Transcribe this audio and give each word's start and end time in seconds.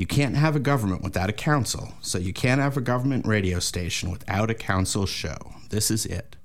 You 0.00 0.06
can't 0.06 0.34
have 0.34 0.56
a 0.56 0.60
government 0.60 1.02
without 1.02 1.28
a 1.28 1.34
council, 1.34 1.92
so 2.00 2.16
you 2.16 2.32
can't 2.32 2.58
have 2.58 2.74
a 2.74 2.80
government 2.80 3.26
radio 3.26 3.58
station 3.58 4.10
without 4.10 4.48
a 4.48 4.54
council 4.54 5.04
show. 5.04 5.36
This 5.68 5.90
is 5.90 6.06
it. 6.06 6.36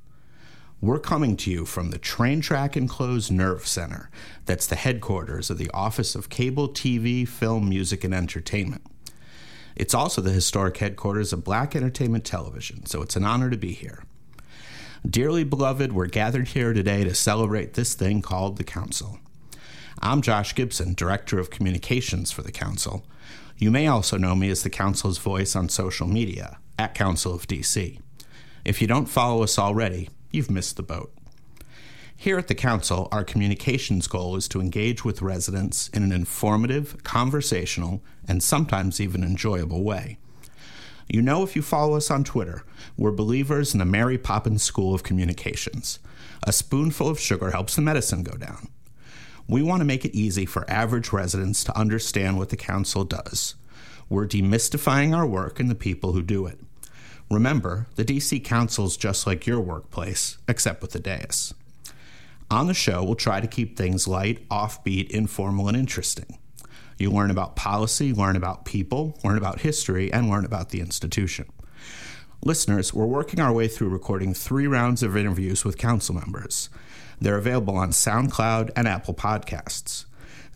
We're 0.81 0.99
coming 0.99 1.37
to 1.37 1.49
you 1.49 1.63
from 1.63 1.89
the 1.89 1.97
Train 1.97 2.41
Track 2.41 2.75
Enclosed 2.75 3.31
Nerve 3.31 3.65
Center, 3.65 4.09
that's 4.45 4.67
the 4.67 4.75
headquarters 4.75 5.49
of 5.49 5.57
the 5.57 5.71
Office 5.73 6.15
of 6.15 6.27
Cable 6.27 6.67
TV, 6.67 7.25
Film, 7.25 7.69
Music, 7.69 8.03
and 8.03 8.13
Entertainment. 8.13 8.81
It's 9.73 9.93
also 9.93 10.21
the 10.21 10.31
historic 10.31 10.75
headquarters 10.75 11.31
of 11.31 11.45
Black 11.45 11.77
Entertainment 11.77 12.25
Television, 12.25 12.85
so 12.85 13.01
it's 13.01 13.15
an 13.15 13.23
honor 13.23 13.49
to 13.49 13.57
be 13.57 13.71
here. 13.71 14.03
Dearly 15.09 15.45
beloved, 15.45 15.93
we're 15.93 16.07
gathered 16.07 16.49
here 16.49 16.73
today 16.73 17.05
to 17.05 17.15
celebrate 17.15 17.75
this 17.75 17.93
thing 17.93 18.21
called 18.21 18.57
the 18.57 18.65
Council. 18.65 19.17
I'm 20.01 20.21
Josh 20.21 20.53
Gibson, 20.55 20.93
Director 20.93 21.39
of 21.39 21.51
Communications 21.51 22.33
for 22.33 22.41
the 22.41 22.51
Council. 22.51 23.05
You 23.57 23.71
may 23.71 23.87
also 23.87 24.17
know 24.17 24.35
me 24.35 24.49
as 24.49 24.63
the 24.63 24.69
Council's 24.69 25.17
voice 25.17 25.55
on 25.55 25.69
social 25.69 26.07
media, 26.07 26.57
at 26.77 26.93
Council 26.93 27.33
of 27.33 27.47
DC. 27.47 27.99
If 28.65 28.81
you 28.81 28.87
don't 28.87 29.05
follow 29.05 29.43
us 29.43 29.57
already, 29.57 30.09
you've 30.29 30.51
missed 30.51 30.75
the 30.75 30.83
boat. 30.83 31.13
Here 32.17 32.37
at 32.37 32.47
the 32.49 32.55
Council, 32.55 33.07
our 33.13 33.23
communications 33.23 34.07
goal 34.07 34.35
is 34.35 34.49
to 34.49 34.59
engage 34.59 35.05
with 35.05 35.21
residents 35.21 35.87
in 35.89 36.03
an 36.03 36.11
informative, 36.11 37.01
conversational, 37.03 38.03
and 38.27 38.43
sometimes 38.43 38.99
even 38.99 39.23
enjoyable 39.23 39.83
way. 39.83 40.17
You 41.07 41.21
know, 41.21 41.43
if 41.43 41.55
you 41.55 41.61
follow 41.61 41.95
us 41.95 42.11
on 42.11 42.23
Twitter, 42.23 42.63
we're 42.97 43.11
believers 43.11 43.73
in 43.73 43.79
the 43.79 43.85
Mary 43.85 44.17
Poppins 44.17 44.63
School 44.63 44.93
of 44.93 45.03
Communications. 45.03 45.99
A 46.43 46.51
spoonful 46.51 47.07
of 47.07 47.19
sugar 47.19 47.51
helps 47.51 47.75
the 47.75 47.81
medicine 47.81 48.23
go 48.23 48.35
down. 48.35 48.67
We 49.47 49.61
want 49.61 49.81
to 49.81 49.85
make 49.85 50.05
it 50.05 50.15
easy 50.15 50.45
for 50.45 50.69
average 50.69 51.11
residents 51.13 51.63
to 51.65 51.77
understand 51.77 52.37
what 52.37 52.49
the 52.49 52.57
Council 52.57 53.03
does. 53.03 53.55
We're 54.09 54.27
demystifying 54.27 55.15
our 55.15 55.25
work 55.25 55.59
and 55.59 55.69
the 55.69 55.75
people 55.75 56.13
who 56.13 56.23
do 56.23 56.47
it. 56.47 56.59
Remember, 57.29 57.87
the 57.95 58.05
DC 58.05 58.43
Council's 58.43 58.97
just 58.97 59.27
like 59.27 59.47
your 59.47 59.59
workplace, 59.59 60.37
except 60.47 60.81
with 60.81 60.91
the 60.91 60.99
dais. 60.99 61.53
On 62.49 62.67
the 62.67 62.73
show, 62.73 63.03
we'll 63.03 63.15
try 63.15 63.39
to 63.39 63.47
keep 63.47 63.75
things 63.75 64.07
light, 64.07 64.47
offbeat, 64.49 65.09
informal, 65.09 65.67
and 65.67 65.77
interesting. 65.77 66.37
You 66.97 67.11
learn 67.11 67.31
about 67.31 67.55
policy, 67.55 68.13
learn 68.13 68.35
about 68.35 68.65
people, 68.65 69.19
learn 69.23 69.37
about 69.37 69.61
history, 69.61 70.13
and 70.13 70.29
learn 70.29 70.45
about 70.45 70.69
the 70.69 70.79
institution. 70.79 71.47
Listeners, 72.43 72.93
we're 72.93 73.05
working 73.05 73.39
our 73.39 73.51
way 73.51 73.67
through 73.67 73.89
recording 73.89 74.33
three 74.33 74.67
rounds 74.67 75.01
of 75.01 75.17
interviews 75.17 75.65
with 75.65 75.77
council 75.77 76.15
members. 76.15 76.69
They're 77.19 77.37
available 77.37 77.77
on 77.77 77.91
SoundCloud 77.91 78.71
and 78.75 78.87
Apple 78.87 79.13
Podcasts. 79.13 80.05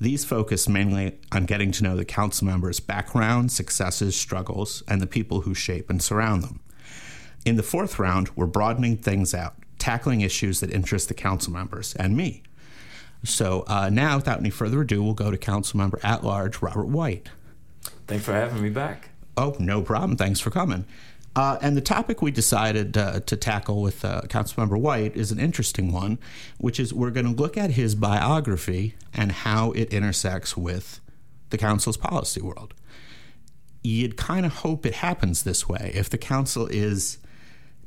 These 0.01 0.23
focus 0.23 0.69
mainly 0.69 1.19
on 1.31 1.45
getting 1.45 1.71
to 1.73 1.83
know 1.83 1.95
the 1.95 2.05
council 2.05 2.47
members' 2.47 2.79
background, 2.79 3.51
successes, 3.51 4.15
struggles, 4.15 4.81
and 4.87 5.01
the 5.01 5.07
people 5.07 5.41
who 5.41 5.53
shape 5.53 5.89
and 5.89 6.01
surround 6.01 6.43
them. 6.43 6.61
In 7.45 7.55
the 7.55 7.63
fourth 7.63 7.99
round, 7.99 8.29
we're 8.35 8.45
broadening 8.45 8.97
things 8.97 9.33
out, 9.33 9.55
tackling 9.77 10.21
issues 10.21 10.59
that 10.59 10.71
interest 10.71 11.07
the 11.07 11.13
council 11.13 11.51
members 11.51 11.95
and 11.95 12.15
me. 12.15 12.43
So 13.23 13.65
uh, 13.67 13.89
now, 13.89 14.15
without 14.17 14.39
any 14.39 14.49
further 14.49 14.81
ado, 14.81 15.03
we'll 15.03 15.13
go 15.13 15.31
to 15.31 15.37
council 15.37 15.77
member 15.77 15.99
at 16.03 16.23
large 16.23 16.61
Robert 16.61 16.87
White. 16.87 17.29
Thanks 18.07 18.25
for 18.25 18.33
having 18.33 18.61
me 18.61 18.69
back. 18.69 19.09
Oh, 19.35 19.55
no 19.59 19.81
problem. 19.81 20.17
Thanks 20.17 20.39
for 20.39 20.49
coming. 20.49 20.85
Uh, 21.35 21.57
and 21.61 21.77
the 21.77 21.81
topic 21.81 22.21
we 22.21 22.31
decided 22.31 22.97
uh, 22.97 23.19
to 23.21 23.35
tackle 23.37 23.81
with 23.81 24.03
uh, 24.03 24.21
Councilmember 24.23 24.79
White 24.79 25.15
is 25.15 25.31
an 25.31 25.39
interesting 25.39 25.91
one, 25.91 26.17
which 26.57 26.79
is 26.79 26.93
we're 26.93 27.11
going 27.11 27.25
to 27.25 27.41
look 27.41 27.55
at 27.55 27.71
his 27.71 27.95
biography 27.95 28.95
and 29.13 29.31
how 29.31 29.71
it 29.71 29.93
intersects 29.93 30.57
with 30.57 30.99
the 31.49 31.57
council's 31.57 31.97
policy 31.97 32.41
world. 32.41 32.73
You'd 33.83 34.17
kind 34.17 34.45
of 34.45 34.53
hope 34.53 34.85
it 34.85 34.95
happens 34.95 35.43
this 35.43 35.69
way. 35.69 35.91
If 35.93 36.09
the 36.09 36.17
council 36.17 36.67
is 36.67 37.19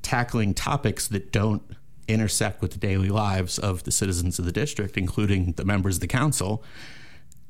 tackling 0.02 0.54
topics 0.54 1.06
that 1.08 1.32
don't 1.32 1.62
intersect 2.08 2.60
with 2.60 2.72
the 2.72 2.78
daily 2.78 3.08
lives 3.08 3.58
of 3.58 3.84
the 3.84 3.92
citizens 3.92 4.38
of 4.38 4.44
the 4.44 4.52
district, 4.52 4.96
including 4.96 5.52
the 5.52 5.64
members 5.64 5.96
of 5.96 6.00
the 6.00 6.06
council, 6.06 6.64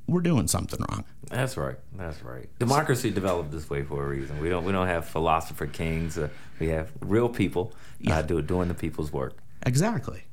we're 0.06 0.20
doing 0.20 0.48
something 0.48 0.80
wrong. 0.88 1.04
That's 1.28 1.56
right. 1.56 1.76
That's 1.96 2.22
right. 2.22 2.48
Democracy 2.58 3.10
developed 3.10 3.50
this 3.50 3.70
way 3.70 3.82
for 3.82 4.04
a 4.04 4.08
reason. 4.08 4.40
We 4.40 4.48
don't 4.48 4.64
we 4.64 4.72
don't 4.72 4.88
have 4.88 5.06
philosopher 5.06 5.66
kings. 5.66 6.18
Uh, 6.18 6.28
we 6.58 6.68
have 6.68 6.92
real 7.00 7.28
people 7.28 7.72
uh, 7.74 7.78
yeah. 8.00 8.22
do, 8.22 8.42
doing 8.42 8.68
the 8.68 8.74
people's 8.74 9.12
work. 9.12 9.38
Exactly. 9.64 10.24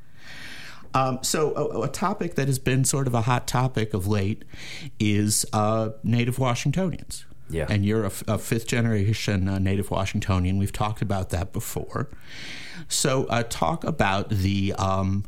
Um, 0.94 1.20
so, 1.22 1.54
a, 1.56 1.82
a, 1.84 1.88
topic 1.88 2.34
that 2.36 2.48
has 2.48 2.58
been 2.58 2.84
sort 2.84 3.06
of 3.06 3.14
a 3.14 3.22
hot 3.22 3.48
topic 3.48 3.94
of 3.94 4.08
late 4.08 4.44
is 5.00 5.46
uh, 5.54 5.90
Native 6.04 6.40
Washingtonians. 6.40 7.26
Yeah. 7.48 7.68
And 7.70 7.86
you're 7.86 8.06
a, 8.06 8.12
a 8.28 8.38
fifth 8.40 8.68
generation 8.68 9.48
uh, 9.48 9.60
Native 9.60 9.92
Washingtonian. 9.92 10.58
We've 10.58 10.74
talked 10.74 11.02
about 11.02 11.30
that 11.30 11.54
before. 11.54 12.10
So, 12.88 13.26
uh, 13.26 13.44
talk 13.44 13.84
about 13.84 14.30
the 14.30 14.74
um, 14.74 15.26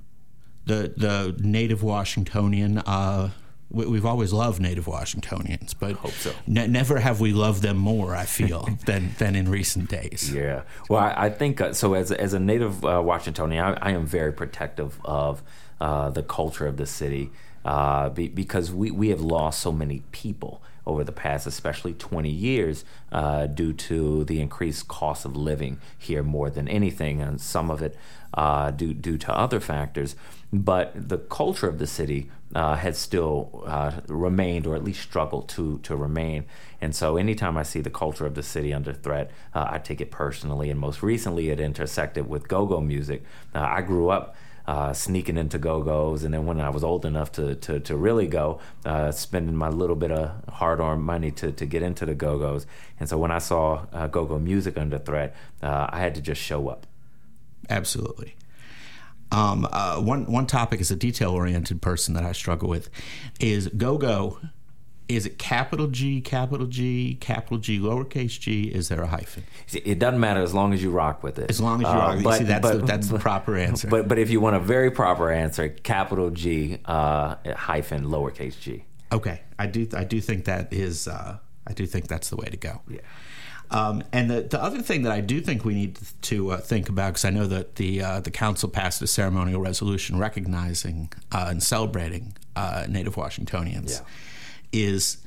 the 0.66 0.94
the 0.98 1.36
Native 1.40 1.84
Washingtonian 1.84 2.80
uh, 2.80 3.30
we've 3.72 4.06
always 4.06 4.34
loved 4.34 4.62
Native 4.62 4.88
Washingtonians, 4.88 5.74
but 5.74 5.98
so. 6.12 6.34
ne- 6.48 6.68
never 6.68 7.00
have 7.00 7.20
we 7.20 7.32
loved 7.32 7.62
them 7.62 7.78
more. 7.78 8.16
I 8.16 8.26
feel 8.26 8.68
than 8.86 9.16
than 9.18 9.36
in 9.36 9.50
recent 9.50 9.90
days. 9.90 10.32
Yeah. 10.34 10.64
Well, 10.90 11.00
I, 11.02 11.26
I 11.26 11.30
think 11.30 11.62
uh, 11.62 11.74
so. 11.74 11.94
As 11.94 12.12
a, 12.12 12.20
as 12.20 12.34
a 12.34 12.40
Native 12.40 12.84
uh, 12.86 13.02
Washingtonian, 13.04 13.64
I, 13.64 13.74
I, 13.82 13.92
am 13.92 14.06
very 14.06 14.34
protective 14.34 15.00
of 15.06 15.42
uh, 15.80 16.10
the 16.10 16.24
culture 16.24 16.68
of 16.68 16.78
the 16.78 16.86
city 16.86 17.32
uh, 17.66 18.10
be, 18.10 18.28
because 18.28 18.72
we 18.72 18.92
we 18.92 19.10
have 19.10 19.22
lost 19.22 19.60
so 19.60 19.72
many 19.72 20.04
people 20.12 20.62
over 20.86 21.04
the 21.04 21.12
past, 21.12 21.46
especially 21.46 21.94
20 21.94 22.30
years, 22.30 22.84
uh, 23.12 23.46
due 23.46 23.72
to 23.72 24.24
the 24.24 24.42
increased 24.42 24.88
cost 24.88 25.26
of 25.26 25.36
living 25.36 25.80
here 25.98 26.24
more 26.24 26.50
than 26.50 26.68
anything, 26.68 27.22
and 27.22 27.40
some 27.40 27.70
of 27.70 27.82
it 27.82 27.96
uh, 28.34 28.72
due 28.72 28.94
due 28.94 29.18
to 29.18 29.34
other 29.34 29.60
factors. 29.60 30.16
But 30.54 31.10
the 31.10 31.18
culture 31.18 31.70
of 31.70 31.80
the 31.80 31.88
city 31.88 32.30
uh, 32.54 32.76
has 32.76 32.98
still 32.98 33.64
uh, 33.66 34.02
remained, 34.08 34.68
or 34.68 34.76
at 34.76 34.84
least 34.84 35.02
struggled 35.02 35.48
to 35.50 35.80
to 35.84 35.96
remain. 35.96 36.44
And 36.82 36.94
so, 36.94 37.16
anytime 37.16 37.58
I 37.58 37.64
see 37.64 37.80
the 37.80 37.90
culture 37.90 38.26
of 38.26 38.36
the 38.36 38.44
city 38.44 38.74
under 38.74 38.92
threat, 38.92 39.32
uh, 39.54 39.68
I 39.70 39.80
take 39.80 40.02
it 40.02 40.12
personally. 40.12 40.70
And 40.70 40.80
most 40.80 41.02
recently, 41.02 41.50
it 41.50 41.60
intersected 41.60 42.28
with 42.28 42.48
go-go 42.48 42.82
music. 42.82 43.24
Uh, 43.56 43.62
I 43.62 43.82
grew 43.82 44.10
up. 44.10 44.36
Uh, 44.68 44.94
sneaking 44.94 45.38
into 45.38 45.58
go-go's, 45.58 46.24
and 46.24 46.32
then 46.32 46.46
when 46.46 46.62
I 46.62 46.70
was 46.70 46.84
old 46.84 47.04
enough 47.04 47.32
to 47.32 47.56
to, 47.56 47.80
to 47.80 47.98
really 47.98 48.28
go, 48.28 48.60
uh, 48.86 49.12
spending 49.12 49.56
my 49.56 49.70
little 49.70 49.96
bit 49.96 50.12
of 50.12 50.32
hard-earned 50.54 51.02
money 51.02 51.32
to, 51.32 51.52
to 51.52 51.66
get 51.66 51.82
into 51.82 52.06
the 52.06 52.14
go-go's. 52.14 52.68
And 53.00 53.10
so 53.10 53.18
when 53.18 53.32
I 53.32 53.40
saw 53.40 53.86
go-go 54.08 54.38
music 54.38 54.78
under 54.78 55.00
threat, 55.00 55.36
I 55.64 56.00
had 56.00 56.14
to 56.14 56.22
just 56.22 56.40
show 56.40 56.70
up. 56.70 56.86
Absolutely. 57.70 58.36
Um, 59.32 59.68
uh, 59.72 60.00
one 60.02 60.26
one 60.26 60.46
topic 60.46 60.82
as 60.82 60.92
a 60.92 60.96
detail 60.96 61.32
oriented 61.32 61.82
person 61.82 62.14
that 62.16 62.24
I 62.24 62.34
struggle 62.34 62.70
with 62.70 62.90
is 63.40 63.68
go 63.70 63.98
go. 63.98 64.40
Is 65.08 65.26
it 65.26 65.38
capital 65.38 65.88
G, 65.88 66.22
capital 66.22 66.68
G, 66.68 67.18
capital 67.20 67.58
G, 67.58 67.80
lowercase 67.80 68.40
g? 68.40 68.70
Is 68.70 68.88
there 68.88 69.02
a 69.02 69.08
hyphen? 69.08 69.44
It 69.74 70.00
doesn't 70.00 70.22
matter 70.22 70.42
as 70.42 70.54
long 70.54 70.74
as 70.74 70.82
you 70.82 70.90
rock 70.90 71.22
with 71.22 71.38
it. 71.38 71.50
As 71.50 71.60
long 71.60 71.82
as 71.82 71.82
you 71.82 71.88
uh, 71.90 71.96
rock. 71.98 72.24
But, 72.24 72.38
See, 72.38 72.44
that's 72.46 72.62
but, 72.62 72.80
the, 72.80 72.86
that's 72.86 73.10
the 73.10 73.20
proper 73.20 73.58
answer. 73.58 73.90
But 73.90 74.08
but 74.08 74.18
if 74.18 74.30
you 74.30 74.40
want 74.40 74.56
a 74.56 74.60
very 74.60 74.90
proper 74.90 75.30
answer, 75.30 75.68
capital 75.68 76.30
G 76.30 76.80
uh, 76.86 77.36
hyphen 77.56 78.06
lowercase 78.06 78.58
g. 78.60 78.86
Okay, 79.12 79.42
I 79.60 79.68
do 79.68 79.88
I 79.94 80.06
do 80.06 80.22
think 80.22 80.46
that 80.46 80.72
is 80.72 81.10
uh, 81.10 81.40
I 81.68 81.74
do 81.74 81.86
think 81.86 82.08
that's 82.08 82.30
the 82.30 82.38
way 82.38 82.48
to 82.48 82.58
go. 82.58 82.82
Yeah. 82.88 83.00
Um, 83.72 84.04
and 84.12 84.30
the, 84.30 84.42
the 84.42 84.62
other 84.62 84.82
thing 84.82 85.04
that 85.04 85.14
I 85.14 85.22
do 85.22 85.40
think 85.40 85.64
we 85.64 85.74
need 85.74 85.98
to 86.24 86.52
uh, 86.52 86.58
think 86.58 86.90
about, 86.90 87.14
because 87.14 87.26
I 87.26 87.30
know 87.30 87.48
that 87.48 87.76
the 87.76 88.02
uh, 88.02 88.20
the 88.20 88.32
council 88.32 88.68
passed 88.68 89.02
a 89.02 89.08
ceremonial 89.08 89.62
resolution 89.62 90.20
recognizing 90.20 91.12
uh, 91.32 91.48
and 91.50 91.64
celebrating 91.64 92.34
uh, 92.56 92.86
Native 92.90 93.16
Washingtonians, 93.16 94.02
yeah. 94.74 94.88
is 94.90 95.18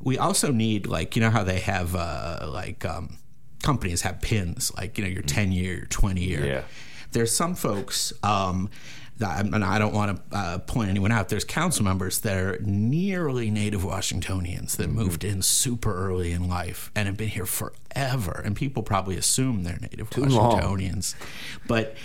we 0.00 0.18
also 0.18 0.50
need 0.50 0.86
like 0.86 1.14
you 1.14 1.22
know 1.22 1.30
how 1.30 1.44
they 1.44 1.60
have 1.60 1.94
uh, 1.94 2.48
like 2.52 2.84
um, 2.84 3.18
companies 3.62 4.02
have 4.02 4.20
pins 4.20 4.72
like 4.76 4.98
you 4.98 5.04
know 5.04 5.10
your 5.10 5.22
ten 5.22 5.52
year, 5.52 5.76
your 5.76 5.86
twenty 5.86 6.22
year. 6.22 6.44
Yeah. 6.44 6.62
There's 7.12 7.34
some 7.34 7.54
folks. 7.54 8.12
Um, 8.22 8.70
that, 9.18 9.44
and 9.44 9.62
I 9.62 9.78
don't 9.78 9.92
want 9.92 10.16
to 10.30 10.36
uh, 10.36 10.58
point 10.60 10.88
anyone 10.88 11.12
out. 11.12 11.28
There's 11.28 11.44
council 11.44 11.84
members 11.84 12.20
that 12.20 12.38
are 12.38 12.58
nearly 12.62 13.50
native 13.50 13.84
Washingtonians 13.84 14.76
that 14.76 14.88
moved 14.88 15.24
in 15.24 15.42
super 15.42 15.94
early 15.94 16.32
in 16.32 16.48
life 16.48 16.90
and 16.94 17.06
have 17.06 17.18
been 17.18 17.28
here 17.28 17.44
forever. 17.44 18.40
And 18.42 18.56
people 18.56 18.82
probably 18.82 19.18
assume 19.18 19.62
they're 19.62 19.78
native 19.78 20.08
Washingtonians, 20.16 21.14
but 21.66 21.96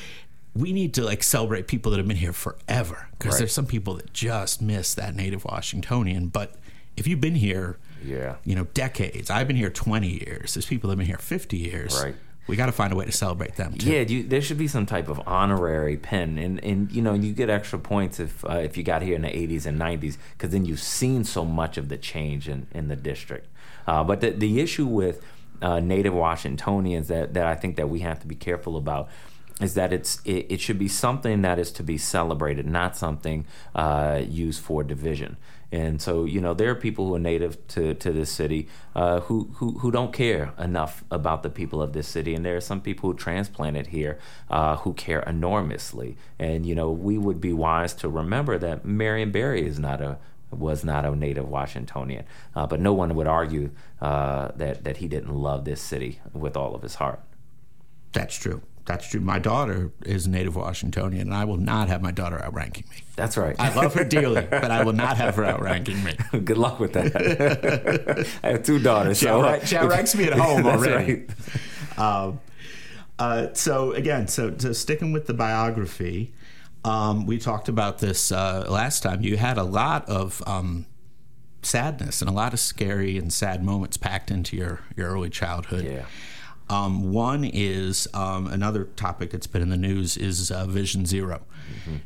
we 0.54 0.74
need 0.74 0.94
to 0.96 1.04
like 1.06 1.24
celebrate 1.24 1.68
people 1.68 1.90
that 1.92 1.98
have 2.00 2.08
been 2.08 2.18
here 2.18 2.34
forever 2.34 3.08
because 3.18 3.34
Right. 3.34 3.40
there's 3.40 3.54
some 3.54 3.66
people 3.66 3.94
that 3.96 4.12
just 4.12 4.62
miss 4.62 4.94
that 4.96 5.16
native 5.16 5.46
Washingtonian. 5.46 6.28
But 6.28 6.56
if 6.98 7.08
you've 7.08 7.22
been 7.22 7.36
here, 7.36 7.78
Yeah. 8.04 8.36
you 8.44 8.56
know, 8.56 8.66
decades. 8.74 9.30
I've 9.30 9.48
been 9.48 9.56
here 9.58 9.70
20 9.70 10.08
years. 10.26 10.54
There's 10.54 10.66
people 10.66 10.90
that 10.90 10.94
have 10.94 10.98
been 11.00 11.08
here 11.08 11.18
50 11.18 11.58
years. 11.58 11.98
Right. 12.02 12.16
We 12.48 12.56
got 12.56 12.68
to 12.68 12.72
find 12.72 12.94
a 12.94 12.96
way 12.96 13.06
to 13.06 13.12
celebrate 13.12 13.56
them 13.56 13.74
too. 13.74 13.92
Yeah, 13.92 14.02
you, 14.02 14.24
there 14.24 14.42
should 14.42 14.58
be 14.58 14.68
some 14.68 14.86
type 14.86 15.08
of 15.08 15.20
honorary 15.26 15.98
pin, 15.98 16.38
and 16.38 16.64
and 16.64 16.92
you 16.92 17.02
know 17.02 17.14
you 17.14 17.34
get 17.34 17.50
extra 17.50 17.80
points 17.80 18.20
if 18.20 18.46
uh, 18.46 18.58
if 18.58 18.78
you 18.78 18.84
got 18.84 19.02
here 19.02 19.16
in 19.16 19.24
the 19.24 19.30
'80s 19.30 19.66
and 19.66 19.80
'90s, 19.80 20.18
because 20.34 20.52
then 20.52 20.66
you've 20.66 20.80
seen 20.80 21.24
so 21.24 21.44
much 21.44 21.78
of 21.78 21.90
the 21.90 21.98
change 21.98 22.48
in 22.48 22.68
in 22.72 22.88
the 22.88 22.96
district. 22.96 23.48
Uh, 23.88 24.04
but 24.04 24.22
the 24.22 24.32
the 24.32 24.60
issue 24.60 24.86
with 24.86 25.26
uh, 25.62 25.80
Native 25.80 26.14
Washingtonians 26.14 27.08
that 27.08 27.34
that 27.34 27.46
I 27.48 27.56
think 27.56 27.78
that 27.78 27.90
we 27.90 28.00
have 28.00 28.20
to 28.20 28.28
be 28.28 28.36
careful 28.36 28.78
about 28.78 29.10
is 29.62 29.74
that 29.76 29.94
it's 29.94 30.22
it, 30.26 30.48
it 30.50 30.62
should 30.62 30.78
be 30.78 30.88
something 30.88 31.42
that 31.42 31.60
is 31.60 31.72
to 31.72 31.84
be 31.84 31.98
celebrated, 31.98 32.66
not 32.66 32.96
something 32.98 33.46
uh, 33.74 34.22
used 34.28 34.62
for 34.62 34.84
division. 34.84 35.38
And 35.76 36.02
so, 36.02 36.24
you 36.24 36.40
know, 36.40 36.54
there 36.54 36.70
are 36.72 36.76
people 36.76 37.08
who 37.08 37.16
are 37.16 37.20
native 37.20 37.68
to, 37.70 37.94
to 37.96 38.14
this 38.14 38.32
city 38.32 38.70
uh, 38.96 39.20
who, 39.22 39.50
who 39.56 39.80
who 39.80 39.92
don't 39.92 40.14
care 40.14 40.54
enough 40.58 41.04
about 41.12 41.44
the 41.44 41.50
people 41.50 41.82
of 41.82 41.92
this 41.92 42.08
city, 42.08 42.34
and 42.34 42.46
there 42.46 42.56
are 42.56 42.62
some 42.62 42.80
people 42.80 43.12
who 43.12 43.18
transplanted 43.18 43.88
here 43.88 44.18
uh, 44.50 44.78
who 44.78 44.94
care 44.94 45.20
enormously. 45.22 46.16
And 46.40 46.66
you 46.66 46.76
know, 46.76 46.90
we 46.92 47.18
would 47.18 47.42
be 47.42 47.52
wise 47.52 47.94
to 47.96 48.08
remember 48.08 48.58
that 48.58 48.86
Marion 48.86 49.32
Barry 49.32 49.68
is 49.68 49.78
not 49.78 50.02
a 50.02 50.18
was 50.50 50.86
not 50.86 51.04
a 51.04 51.14
native 51.14 51.50
Washingtonian, 51.50 52.24
uh, 52.56 52.66
but 52.68 52.80
no 52.80 52.94
one 52.94 53.14
would 53.16 53.28
argue 53.28 53.72
uh, 54.00 54.52
that 54.56 54.86
that 54.86 54.98
he 54.98 55.10
didn't 55.10 55.36
love 55.36 55.66
this 55.66 55.82
city 55.82 56.20
with 56.32 56.56
all 56.56 56.74
of 56.74 56.84
his 56.84 56.96
heart. 56.96 57.20
That's 58.14 58.38
true. 58.38 58.62
That's 58.86 59.10
true. 59.10 59.20
My 59.20 59.40
daughter 59.40 59.92
is 60.06 60.28
native 60.28 60.56
Washingtonian, 60.56 61.22
and 61.28 61.34
I 61.34 61.46
will 61.46 61.58
not 61.58 61.88
have 61.88 62.02
my 62.04 62.12
daughter 62.12 62.40
outranking 62.44 62.86
me. 62.92 62.98
That's 63.16 63.36
right. 63.36 63.56
I 63.60 63.74
love 63.74 63.94
her 63.96 64.04
dearly, 64.16 64.46
but 64.50 64.70
I 64.70 64.84
will 64.84 64.94
not 64.94 65.18
have 65.18 65.36
her 65.36 65.46
outranking 65.46 66.04
me. 66.04 66.16
Good 66.44 66.58
luck 66.58 66.80
with 66.80 66.94
that. 66.94 68.28
I 68.44 68.50
have 68.50 68.64
two 68.64 68.78
daughters. 68.80 69.18
She, 69.18 69.26
so 69.26 69.42
outrank- 69.42 69.66
she 69.66 69.76
outranks 69.76 70.16
me 70.16 70.26
at 70.26 70.34
home 70.34 70.66
already. 70.68 71.26
right. 71.98 72.00
Um, 72.00 72.40
uh, 73.18 73.48
so 73.54 73.94
again, 73.94 74.28
so, 74.28 74.54
so 74.58 74.72
sticking 74.74 75.12
with 75.14 75.26
the 75.26 75.34
biography, 75.34 76.34
um, 76.84 77.26
we 77.26 77.40
talked 77.40 77.70
about 77.70 78.00
this 78.00 78.32
uh, 78.32 78.66
last 78.70 79.02
time. 79.02 79.22
You 79.22 79.38
had 79.38 79.58
a 79.58 79.64
lot 79.64 80.08
of 80.08 80.44
um, 80.46 80.86
sadness 81.64 82.22
and 82.22 82.30
a 82.30 82.34
lot 82.34 82.54
of 82.54 82.60
scary 82.60 83.18
and 83.18 83.34
sad 83.34 83.64
moments 83.64 83.98
packed 83.98 84.30
into 84.30 84.56
your 84.56 84.82
your 84.96 85.10
early 85.10 85.30
childhood. 85.30 85.86
Yeah. 85.86 86.06
Um, 86.68 87.14
one 87.14 87.44
is 87.44 88.08
um, 88.14 88.48
another 88.48 88.86
topic 88.86 89.32
that's 89.32 89.48
been 89.48 89.62
in 89.62 89.70
the 89.70 89.78
news 89.78 90.18
is 90.18 90.50
uh, 90.50 90.66
Vision 90.66 91.06
0 91.06 91.42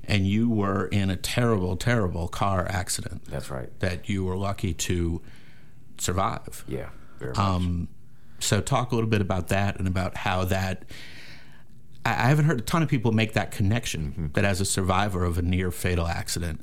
and 0.06 0.27
you 0.27 0.50
were 0.50 0.88
in 0.88 1.09
a 1.09 1.15
terrible, 1.15 1.75
terrible 1.75 2.27
car 2.27 2.65
accident. 2.69 3.25
That's 3.25 3.50
right. 3.50 3.69
That 3.79 4.09
you 4.09 4.25
were 4.25 4.35
lucky 4.35 4.73
to 4.73 5.21
survive. 5.97 6.63
Yeah. 6.67 6.89
Very 7.19 7.31
much. 7.31 7.39
Um, 7.39 7.88
so 8.39 8.61
talk 8.61 8.91
a 8.91 8.95
little 8.95 9.09
bit 9.09 9.21
about 9.21 9.50
that 9.50 9.77
and 9.77 9.88
about 9.88 10.17
how 10.17 10.45
that. 10.45 10.83
I 12.06 12.11
I 12.11 12.27
haven't 12.29 12.45
heard 12.45 12.59
a 12.59 12.63
ton 12.63 12.81
of 12.81 12.89
people 12.89 13.11
make 13.11 13.33
that 13.33 13.51
connection 13.51 14.31
that 14.33 14.45
as 14.45 14.61
a 14.61 14.65
survivor 14.65 15.25
of 15.25 15.38
a 15.38 15.41
near 15.41 15.71
fatal 15.71 16.07
accident, 16.07 16.61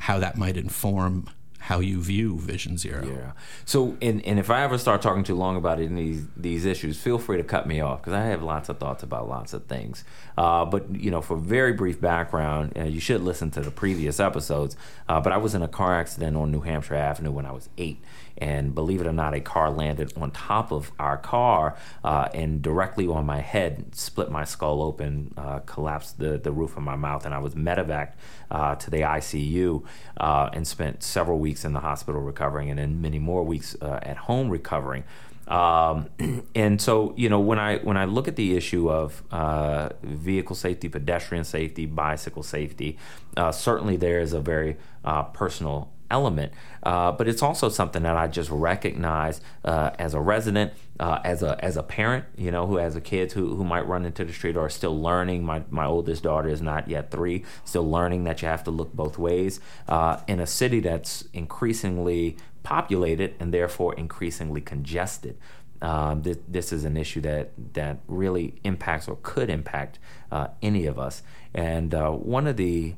how 0.00 0.18
that 0.18 0.36
might 0.36 0.56
inform 0.56 1.28
how 1.64 1.80
you 1.80 1.98
view 2.02 2.38
Vision 2.38 2.76
Zero. 2.76 3.06
Yeah. 3.06 3.32
So, 3.64 3.96
and, 4.02 4.22
and 4.26 4.38
if 4.38 4.50
I 4.50 4.62
ever 4.64 4.76
start 4.76 5.00
talking 5.00 5.24
too 5.24 5.34
long 5.34 5.56
about 5.56 5.80
any 5.80 5.88
these 5.88 6.26
these 6.36 6.64
issues, 6.66 7.00
feel 7.00 7.18
free 7.18 7.38
to 7.38 7.42
cut 7.42 7.66
me 7.66 7.80
off 7.80 8.02
because 8.02 8.12
I 8.12 8.24
have 8.24 8.42
lots 8.42 8.68
of 8.68 8.78
thoughts 8.78 9.02
about 9.02 9.30
lots 9.30 9.54
of 9.54 9.64
things. 9.64 10.04
Uh, 10.36 10.66
but 10.66 10.94
you 10.94 11.10
know, 11.10 11.22
for 11.22 11.38
very 11.38 11.72
brief 11.72 11.98
background, 12.02 12.76
uh, 12.76 12.82
you 12.82 13.00
should 13.00 13.22
listen 13.22 13.50
to 13.52 13.62
the 13.62 13.70
previous 13.70 14.20
episodes. 14.20 14.76
Uh, 15.08 15.20
but 15.20 15.32
I 15.32 15.38
was 15.38 15.54
in 15.54 15.62
a 15.62 15.68
car 15.68 15.98
accident 15.98 16.36
on 16.36 16.52
New 16.52 16.60
Hampshire 16.60 16.96
Avenue 16.96 17.30
when 17.30 17.46
I 17.46 17.52
was 17.52 17.70
eight. 17.78 17.98
And 18.38 18.74
believe 18.74 19.00
it 19.00 19.06
or 19.06 19.12
not, 19.12 19.34
a 19.34 19.40
car 19.40 19.70
landed 19.70 20.12
on 20.16 20.30
top 20.32 20.72
of 20.72 20.90
our 20.98 21.16
car 21.16 21.76
uh, 22.02 22.28
and 22.34 22.60
directly 22.62 23.06
on 23.06 23.24
my 23.24 23.40
head, 23.40 23.94
split 23.94 24.30
my 24.30 24.44
skull 24.44 24.82
open, 24.82 25.32
uh, 25.36 25.60
collapsed 25.60 26.18
the, 26.18 26.38
the 26.38 26.50
roof 26.50 26.76
of 26.76 26.82
my 26.82 26.96
mouth, 26.96 27.24
and 27.24 27.34
I 27.34 27.38
was 27.38 27.54
medevaced 27.54 28.12
uh, 28.50 28.74
to 28.76 28.90
the 28.90 28.98
ICU 28.98 29.84
uh, 30.16 30.50
and 30.52 30.66
spent 30.66 31.02
several 31.02 31.38
weeks 31.38 31.64
in 31.64 31.72
the 31.72 31.80
hospital 31.80 32.20
recovering, 32.20 32.70
and 32.70 32.78
then 32.78 33.00
many 33.00 33.18
more 33.18 33.44
weeks 33.44 33.76
uh, 33.80 34.00
at 34.02 34.16
home 34.16 34.50
recovering. 34.50 35.04
Um, 35.46 36.08
and 36.54 36.80
so, 36.80 37.12
you 37.16 37.28
know, 37.28 37.40
when 37.40 37.58
I 37.58 37.78
when 37.78 37.96
I 37.96 38.04
look 38.04 38.28
at 38.28 38.36
the 38.36 38.56
issue 38.56 38.90
of 38.90 39.22
uh, 39.30 39.90
vehicle 40.02 40.56
safety, 40.56 40.88
pedestrian 40.88 41.44
safety, 41.44 41.86
bicycle 41.86 42.42
safety, 42.42 42.98
uh, 43.36 43.52
certainly 43.52 43.96
there 43.96 44.20
is 44.20 44.32
a 44.32 44.40
very 44.40 44.76
uh, 45.04 45.24
personal 45.24 45.92
element, 46.10 46.52
uh, 46.82 47.12
but 47.12 47.28
it's 47.28 47.42
also 47.42 47.68
something 47.68 48.02
that 48.02 48.16
I 48.16 48.26
just 48.28 48.50
recognize 48.50 49.40
uh, 49.64 49.90
as 49.98 50.14
a 50.14 50.20
resident, 50.20 50.72
uh, 51.00 51.20
as 51.24 51.42
a 51.42 51.62
as 51.64 51.76
a 51.76 51.82
parent, 51.82 52.24
you 52.36 52.50
know, 52.50 52.66
who 52.66 52.76
has 52.76 52.96
a 52.96 53.00
kids 53.00 53.34
who, 53.34 53.56
who 53.56 53.64
might 53.64 53.86
run 53.86 54.04
into 54.04 54.24
the 54.24 54.32
street 54.32 54.56
or 54.56 54.66
are 54.66 54.70
still 54.70 55.00
learning. 55.00 55.44
My 55.44 55.62
my 55.70 55.86
oldest 55.86 56.22
daughter 56.22 56.48
is 56.48 56.60
not 56.60 56.88
yet 56.88 57.10
three, 57.10 57.44
still 57.64 57.88
learning 57.88 58.24
that 58.24 58.42
you 58.42 58.48
have 58.48 58.64
to 58.64 58.70
look 58.70 58.92
both 58.92 59.18
ways 59.18 59.60
uh, 59.88 60.20
in 60.26 60.40
a 60.40 60.46
city 60.46 60.80
that's 60.80 61.24
increasingly 61.32 62.36
populated 62.62 63.34
and 63.38 63.52
therefore 63.52 63.94
increasingly 63.94 64.60
congested. 64.60 65.36
Um, 65.82 66.22
this, 66.22 66.38
this 66.48 66.72
is 66.72 66.84
an 66.84 66.96
issue 66.96 67.20
that 67.22 67.50
that 67.74 67.98
really 68.08 68.54
impacts 68.64 69.06
or 69.06 69.18
could 69.22 69.50
impact 69.50 69.98
uh, 70.32 70.48
any 70.62 70.86
of 70.86 70.98
us. 70.98 71.22
And 71.52 71.94
uh, 71.94 72.10
one 72.10 72.46
of 72.46 72.56
the 72.56 72.94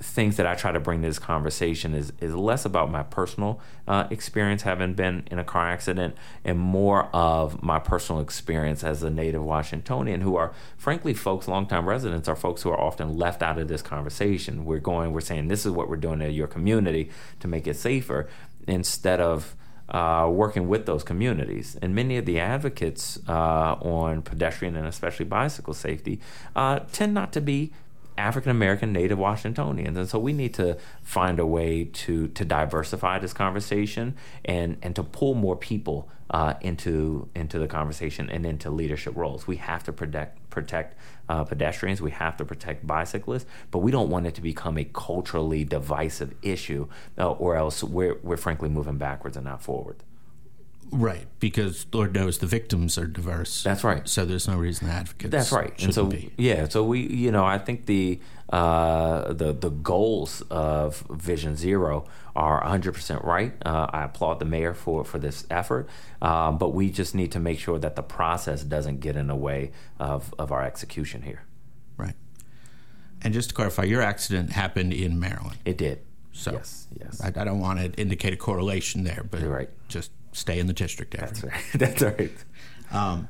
things 0.00 0.36
that 0.36 0.46
I 0.46 0.54
try 0.54 0.72
to 0.72 0.80
bring 0.80 1.02
to 1.02 1.08
this 1.08 1.18
conversation 1.18 1.94
is 1.94 2.12
is 2.20 2.34
less 2.34 2.64
about 2.64 2.90
my 2.90 3.04
personal 3.04 3.60
uh, 3.86 4.06
experience 4.10 4.62
having 4.62 4.94
been 4.94 5.26
in 5.30 5.38
a 5.38 5.44
car 5.44 5.68
accident 5.68 6.16
and 6.44 6.58
more 6.58 7.04
of 7.14 7.62
my 7.62 7.78
personal 7.78 8.20
experience 8.20 8.82
as 8.82 9.02
a 9.02 9.10
native 9.10 9.44
Washingtonian 9.44 10.20
who 10.20 10.34
are 10.34 10.52
frankly 10.76 11.14
folks 11.14 11.46
longtime 11.46 11.88
residents 11.88 12.28
are 12.28 12.34
folks 12.36 12.62
who 12.62 12.70
are 12.70 12.80
often 12.80 13.16
left 13.16 13.42
out 13.42 13.58
of 13.58 13.68
this 13.68 13.82
conversation 13.82 14.64
we're 14.64 14.78
going 14.78 15.12
we're 15.12 15.20
saying 15.20 15.46
this 15.46 15.64
is 15.64 15.70
what 15.70 15.88
we're 15.88 15.96
doing 15.96 16.20
in 16.20 16.32
your 16.32 16.48
community 16.48 17.08
to 17.38 17.46
make 17.46 17.66
it 17.66 17.76
safer 17.76 18.28
instead 18.66 19.20
of 19.20 19.54
uh, 19.88 20.28
working 20.30 20.66
with 20.66 20.86
those 20.86 21.04
communities. 21.04 21.76
And 21.82 21.94
many 21.94 22.16
of 22.16 22.24
the 22.24 22.40
advocates 22.40 23.18
uh, 23.28 23.74
on 23.74 24.22
pedestrian 24.22 24.76
and 24.76 24.86
especially 24.86 25.26
bicycle 25.26 25.74
safety 25.74 26.20
uh, 26.56 26.80
tend 26.92 27.12
not 27.14 27.32
to 27.34 27.40
be 27.40 27.72
African 28.16 28.50
American 28.50 28.92
native 28.92 29.18
Washingtonians. 29.18 29.96
And 29.96 30.08
so 30.08 30.18
we 30.18 30.32
need 30.32 30.54
to 30.54 30.76
find 31.02 31.38
a 31.38 31.46
way 31.46 31.84
to, 31.84 32.28
to 32.28 32.44
diversify 32.44 33.18
this 33.18 33.32
conversation 33.32 34.14
and, 34.44 34.76
and 34.82 34.94
to 34.96 35.02
pull 35.02 35.34
more 35.34 35.56
people 35.56 36.08
uh, 36.30 36.54
into, 36.60 37.28
into 37.34 37.58
the 37.58 37.66
conversation 37.66 38.30
and 38.30 38.46
into 38.46 38.70
leadership 38.70 39.14
roles. 39.16 39.46
We 39.46 39.56
have 39.56 39.84
to 39.84 39.92
protect, 39.92 40.50
protect 40.50 40.96
uh, 41.28 41.44
pedestrians, 41.44 42.00
we 42.00 42.12
have 42.12 42.36
to 42.38 42.44
protect 42.44 42.86
bicyclists, 42.86 43.46
but 43.70 43.78
we 43.78 43.90
don't 43.90 44.10
want 44.10 44.26
it 44.26 44.34
to 44.36 44.40
become 44.40 44.78
a 44.78 44.84
culturally 44.84 45.64
divisive 45.64 46.34
issue, 46.42 46.88
uh, 47.18 47.32
or 47.32 47.56
else 47.56 47.84
we're, 47.84 48.18
we're 48.22 48.36
frankly 48.36 48.68
moving 48.68 48.96
backwards 48.96 49.36
and 49.36 49.44
not 49.44 49.62
forward. 49.62 49.96
Right, 50.96 51.26
because 51.40 51.86
Lord 51.92 52.14
knows 52.14 52.38
the 52.38 52.46
victims 52.46 52.96
are 52.98 53.06
diverse. 53.06 53.64
That's 53.64 53.82
right. 53.82 54.08
So 54.08 54.24
there's 54.24 54.46
no 54.46 54.56
reason 54.56 54.86
the 54.86 54.94
advocates. 54.94 55.32
That's 55.32 55.50
right. 55.50 55.74
And 55.82 55.92
so 55.92 56.06
be. 56.06 56.32
yeah, 56.36 56.68
so 56.68 56.84
we 56.84 57.00
you 57.00 57.32
know 57.32 57.44
I 57.44 57.58
think 57.58 57.86
the 57.86 58.20
uh, 58.50 59.32
the 59.32 59.52
the 59.52 59.70
goals 59.70 60.40
of 60.50 61.04
Vision 61.10 61.56
Zero 61.56 62.06
are 62.36 62.62
100% 62.62 63.24
right. 63.24 63.54
Uh, 63.66 63.88
I 63.92 64.04
applaud 64.04 64.38
the 64.38 64.44
mayor 64.44 64.72
for 64.72 65.04
for 65.04 65.18
this 65.18 65.44
effort, 65.50 65.88
um, 66.22 66.58
but 66.58 66.68
we 66.68 66.90
just 66.90 67.12
need 67.12 67.32
to 67.32 67.40
make 67.40 67.58
sure 67.58 67.80
that 67.80 67.96
the 67.96 68.02
process 68.02 68.62
doesn't 68.62 69.00
get 69.00 69.16
in 69.16 69.26
the 69.26 69.34
way 69.34 69.72
of 69.98 70.32
of 70.38 70.52
our 70.52 70.62
execution 70.62 71.22
here. 71.22 71.42
Right. 71.96 72.14
And 73.20 73.34
just 73.34 73.48
to 73.48 73.54
clarify, 73.56 73.82
your 73.82 74.00
accident 74.00 74.52
happened 74.52 74.92
in 74.92 75.18
Maryland. 75.18 75.58
It 75.64 75.76
did. 75.76 76.02
So 76.30 76.52
yes, 76.52 76.86
yes. 77.00 77.20
I, 77.20 77.28
I 77.28 77.44
don't 77.44 77.60
want 77.60 77.80
to 77.80 78.00
indicate 78.00 78.32
a 78.32 78.36
correlation 78.36 79.02
there, 79.02 79.24
but 79.28 79.40
You're 79.40 79.50
right. 79.50 79.70
just 79.88 80.12
stay 80.34 80.58
in 80.58 80.66
the 80.66 80.72
district 80.74 81.14
area. 81.14 81.28
That's 81.32 81.42
right. 81.44 81.64
That's 81.74 82.02
right. 82.02 82.30
Um, 82.92 83.28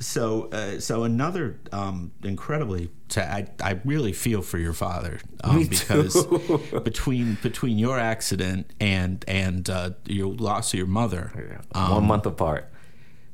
so, 0.00 0.48
uh, 0.50 0.80
so 0.80 1.04
another 1.04 1.60
um, 1.70 2.10
incredibly, 2.24 2.90
sa- 3.08 3.20
I, 3.20 3.46
I 3.62 3.78
really 3.84 4.12
feel 4.12 4.42
for 4.42 4.58
your 4.58 4.72
father 4.72 5.20
um, 5.44 5.64
because 5.68 6.26
between 6.84 7.38
between 7.40 7.78
your 7.78 8.00
accident 8.00 8.72
and 8.80 9.24
and 9.28 9.70
uh, 9.70 9.90
your 10.06 10.34
loss 10.34 10.72
of 10.74 10.78
your 10.78 10.88
mother, 10.88 11.60
um, 11.76 11.90
One 11.92 12.06
month 12.08 12.26
apart. 12.26 12.72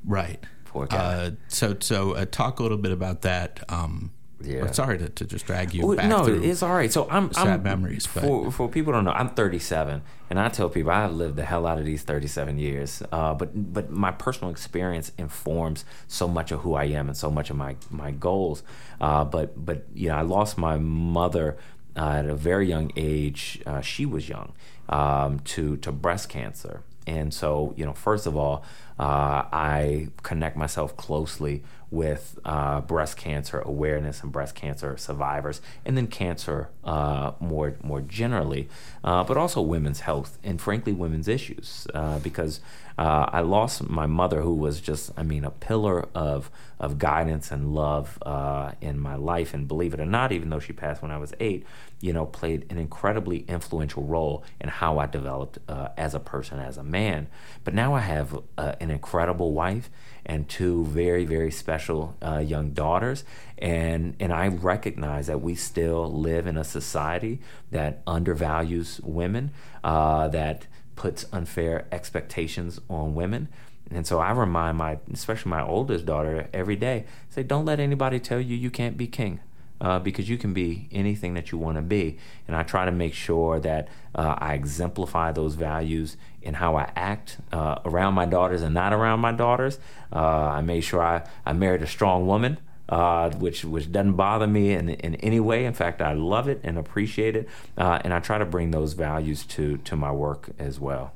right? 0.04 0.44
Poor 0.66 0.86
guy. 0.86 0.96
Uh, 0.98 1.30
so, 1.48 1.76
so 1.80 2.12
uh, 2.12 2.26
talk 2.26 2.58
a 2.60 2.62
little 2.62 2.76
bit 2.76 2.92
about 2.92 3.22
that. 3.22 3.64
Um, 3.70 4.10
Yeah. 4.40 4.71
Sorry 4.71 4.99
to, 4.99 5.09
to 5.09 5.25
just 5.25 5.47
drag 5.47 5.75
you 5.75 5.87
well, 5.87 5.97
back. 5.97 6.09
No, 6.09 6.25
it's 6.26 6.62
all 6.62 6.73
right. 6.75 6.92
So 6.92 7.09
I'm 7.11 7.33
sad 7.33 7.49
I'm, 7.49 7.62
memories. 7.62 8.07
But. 8.07 8.23
For 8.23 8.52
for 8.52 8.68
people 8.68 8.92
don't 8.92 9.04
know, 9.04 9.12
I'm 9.12 9.30
37, 9.30 10.00
and 10.30 10.38
I 10.38 10.49
tell 10.49 10.68
people 10.68 10.92
I've 10.92 11.12
lived 11.12 11.37
the 11.37 11.45
hell 11.45 11.66
out 11.66 11.78
of 11.78 11.85
these 11.85 12.02
37 12.02 12.59
years. 12.59 13.02
Uh, 13.11 13.35
but 13.35 13.73
but 13.73 13.90
my 13.90 14.12
personal 14.12 14.50
experience 14.50 15.11
informs 15.18 15.85
so 16.07 16.28
much 16.28 16.52
of 16.52 16.61
who 16.61 16.75
I 16.75 16.85
am 16.85 17.09
and 17.09 17.16
so 17.16 17.30
much 17.30 17.50
of 17.50 17.57
my 17.57 17.76
my 17.90 18.12
goals. 18.12 18.62
Uh, 19.00 19.25
but 19.25 19.64
but 19.64 19.87
you 19.92 20.09
know, 20.09 20.16
I 20.16 20.23
lost 20.23 20.57
my 20.57 20.78
mother 20.78 21.57
uh, 21.97 22.12
at 22.18 22.26
a 22.26 22.37
very 22.37 22.68
young 22.68 22.92
age. 22.97 23.61
Uh, 23.66 23.80
she 23.80 24.07
was 24.07 24.28
young 24.28 24.52
um, 24.88 25.40
to 25.40 25.78
to 25.78 25.90
breast 25.90 26.28
cancer, 26.28 26.83
and 27.09 27.35
so 27.35 27.75
you 27.76 27.85
know, 27.85 27.92
first 27.92 28.26
of 28.26 28.37
all, 28.37 28.62
uh, 29.00 29.45
I 29.52 30.09
connect 30.23 30.57
myself 30.57 30.97
closely 30.97 31.64
with 31.90 32.38
uh, 32.45 32.80
breast 32.83 33.16
cancer 33.16 33.61
awareness 33.61 34.23
and 34.23 34.30
breast 34.30 34.54
cancer 34.54 34.97
survivors, 34.97 35.61
and 35.85 35.97
then 35.97 36.07
cancer 36.07 36.68
uh, 36.85 37.33
more 37.40 37.76
more 37.83 38.00
generally, 38.00 38.68
uh, 39.02 39.25
but 39.25 39.37
also 39.37 39.61
women's 39.61 40.00
health 40.00 40.38
and 40.45 40.61
frankly 40.61 40.92
women's 40.92 41.28
issues. 41.28 41.87
Uh, 41.95 42.18
because 42.18 42.61
uh, 42.99 43.26
I 43.33 43.40
lost 43.40 43.88
my 43.88 44.07
mother, 44.07 44.42
who 44.42 44.54
was 44.54 44.80
just 44.80 45.11
I 45.16 45.23
mean 45.23 45.45
a 45.45 45.50
pillar 45.50 46.09
of 46.14 46.50
of 46.78 46.99
guidance 46.99 47.50
and 47.50 47.75
love 47.75 48.18
uh, 48.23 48.73
in 48.80 48.99
my 49.00 49.14
life, 49.14 49.54
and 49.54 49.66
believe 49.66 49.95
it 49.95 50.00
or 50.00 50.07
not, 50.07 50.30
even 50.30 50.50
though 50.50 50.61
she 50.61 50.75
passed 50.75 51.00
when 51.00 51.11
I 51.11 51.16
was 51.16 51.33
eight, 51.40 51.64
you 52.00 52.12
know, 52.12 52.26
played 52.26 52.66
an 52.71 52.76
incredibly 52.76 53.45
influential 53.49 54.04
role 54.04 54.45
in 54.61 54.68
how 54.68 54.99
I 54.99 55.07
developed 55.07 55.59
as 55.97 56.14
a 56.14 56.21
person, 56.21 56.59
as 56.59 56.76
a 56.76 56.85
man. 56.85 57.28
But 57.64 57.75
now 57.75 57.95
I 57.95 58.00
have 58.00 58.38
an 58.57 58.90
incredible 58.90 59.52
wife 59.52 59.90
and 60.28 60.49
two 60.49 60.85
very 60.85 61.25
very 61.25 61.50
special 61.50 62.14
uh, 62.23 62.38
young 62.38 62.70
daughters 62.70 63.25
and 63.56 64.14
and 64.20 64.32
I 64.32 64.49
recognize 64.49 65.26
that 65.26 65.40
we 65.40 65.54
still 65.54 66.12
live 66.12 66.47
in 66.47 66.56
a 66.56 66.64
society 66.64 67.40
that 67.70 68.02
undervalues 68.06 69.00
women 69.02 69.50
uh, 69.82 70.28
that 70.28 70.66
puts 70.94 71.25
unfair 71.32 71.87
expectations 71.90 72.78
on 72.90 73.14
women 73.14 73.49
and 73.90 74.06
so 74.06 74.18
I 74.18 74.30
remind 74.32 74.76
my 74.76 74.99
especially 75.12 75.50
my 75.50 75.62
oldest 75.62 76.04
daughter 76.04 76.49
every 76.52 76.76
day 76.76 77.06
say 77.30 77.42
don't 77.42 77.64
let 77.64 77.80
anybody 77.80 78.20
tell 78.20 78.40
you 78.40 78.54
you 78.54 78.70
can't 78.70 78.99
be 78.99 79.06
king 79.06 79.40
uh, 79.80 79.99
because 79.99 80.28
you 80.28 80.38
can 80.38 80.52
be 80.52 80.88
anything 80.92 81.35
that 81.35 81.52
you 81.52 81.58
want 81.58 81.76
to 81.76 81.82
be. 81.82 82.18
And 82.47 82.56
I 82.56 82.62
try 82.62 82.85
to 82.85 82.92
make 82.92 83.14
sure 83.14 83.61
that 83.61 83.88
uh, 84.14 84.35
I 84.38 84.54
exemplify 84.54 85.32
those 85.32 85.54
values 85.54 86.16
in 86.42 86.54
how 86.54 86.76
I 86.76 86.90
act 86.97 87.38
uh, 87.52 87.80
around 87.85 88.14
my 88.14 88.26
daughters 88.26 88.62
and 88.62 88.75
not 88.75 88.92
around 88.92 89.21
my 89.21 89.33
daughters. 89.33 89.78
Uh, 90.12 90.18
I 90.18 90.61
made 90.62 90.83
sure 90.83 91.02
I, 91.02 91.26
I 91.45 91.52
married 91.52 91.83
a 91.83 91.87
strong 91.87 92.26
woman. 92.26 92.59
Uh, 92.88 93.30
which 93.33 93.66
which 93.66 93.92
doesn't 93.92 94.14
bother 94.14 94.47
me 94.47 94.73
in 94.73 94.88
in 94.88 95.14
any 95.16 95.38
way. 95.38 95.66
In 95.66 95.75
fact, 95.75 96.00
I 96.00 96.14
love 96.14 96.49
it 96.49 96.59
and 96.64 96.78
appreciate 96.78 97.37
it, 97.37 97.47
uh, 97.76 98.00
and 98.02 98.14
I 98.14 98.21
try 98.21 98.38
to 98.38 98.47
bring 98.47 98.71
those 98.71 98.95
values 98.95 99.45
to 99.45 99.76
to 99.76 99.95
my 99.95 100.11
work 100.11 100.49
as 100.59 100.80
well. 100.80 101.12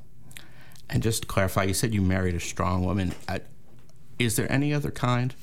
And 0.87 1.01
just 1.01 1.23
to 1.23 1.27
clarify, 1.27 1.63
you 1.63 1.73
said 1.73 1.91
you 1.91 2.03
married 2.03 2.35
a 2.35 2.39
strong 2.39 2.85
woman. 2.85 3.15
is 4.19 4.35
there 4.35 4.51
any 4.51 4.71
other 4.71 4.91
kind? 4.91 5.33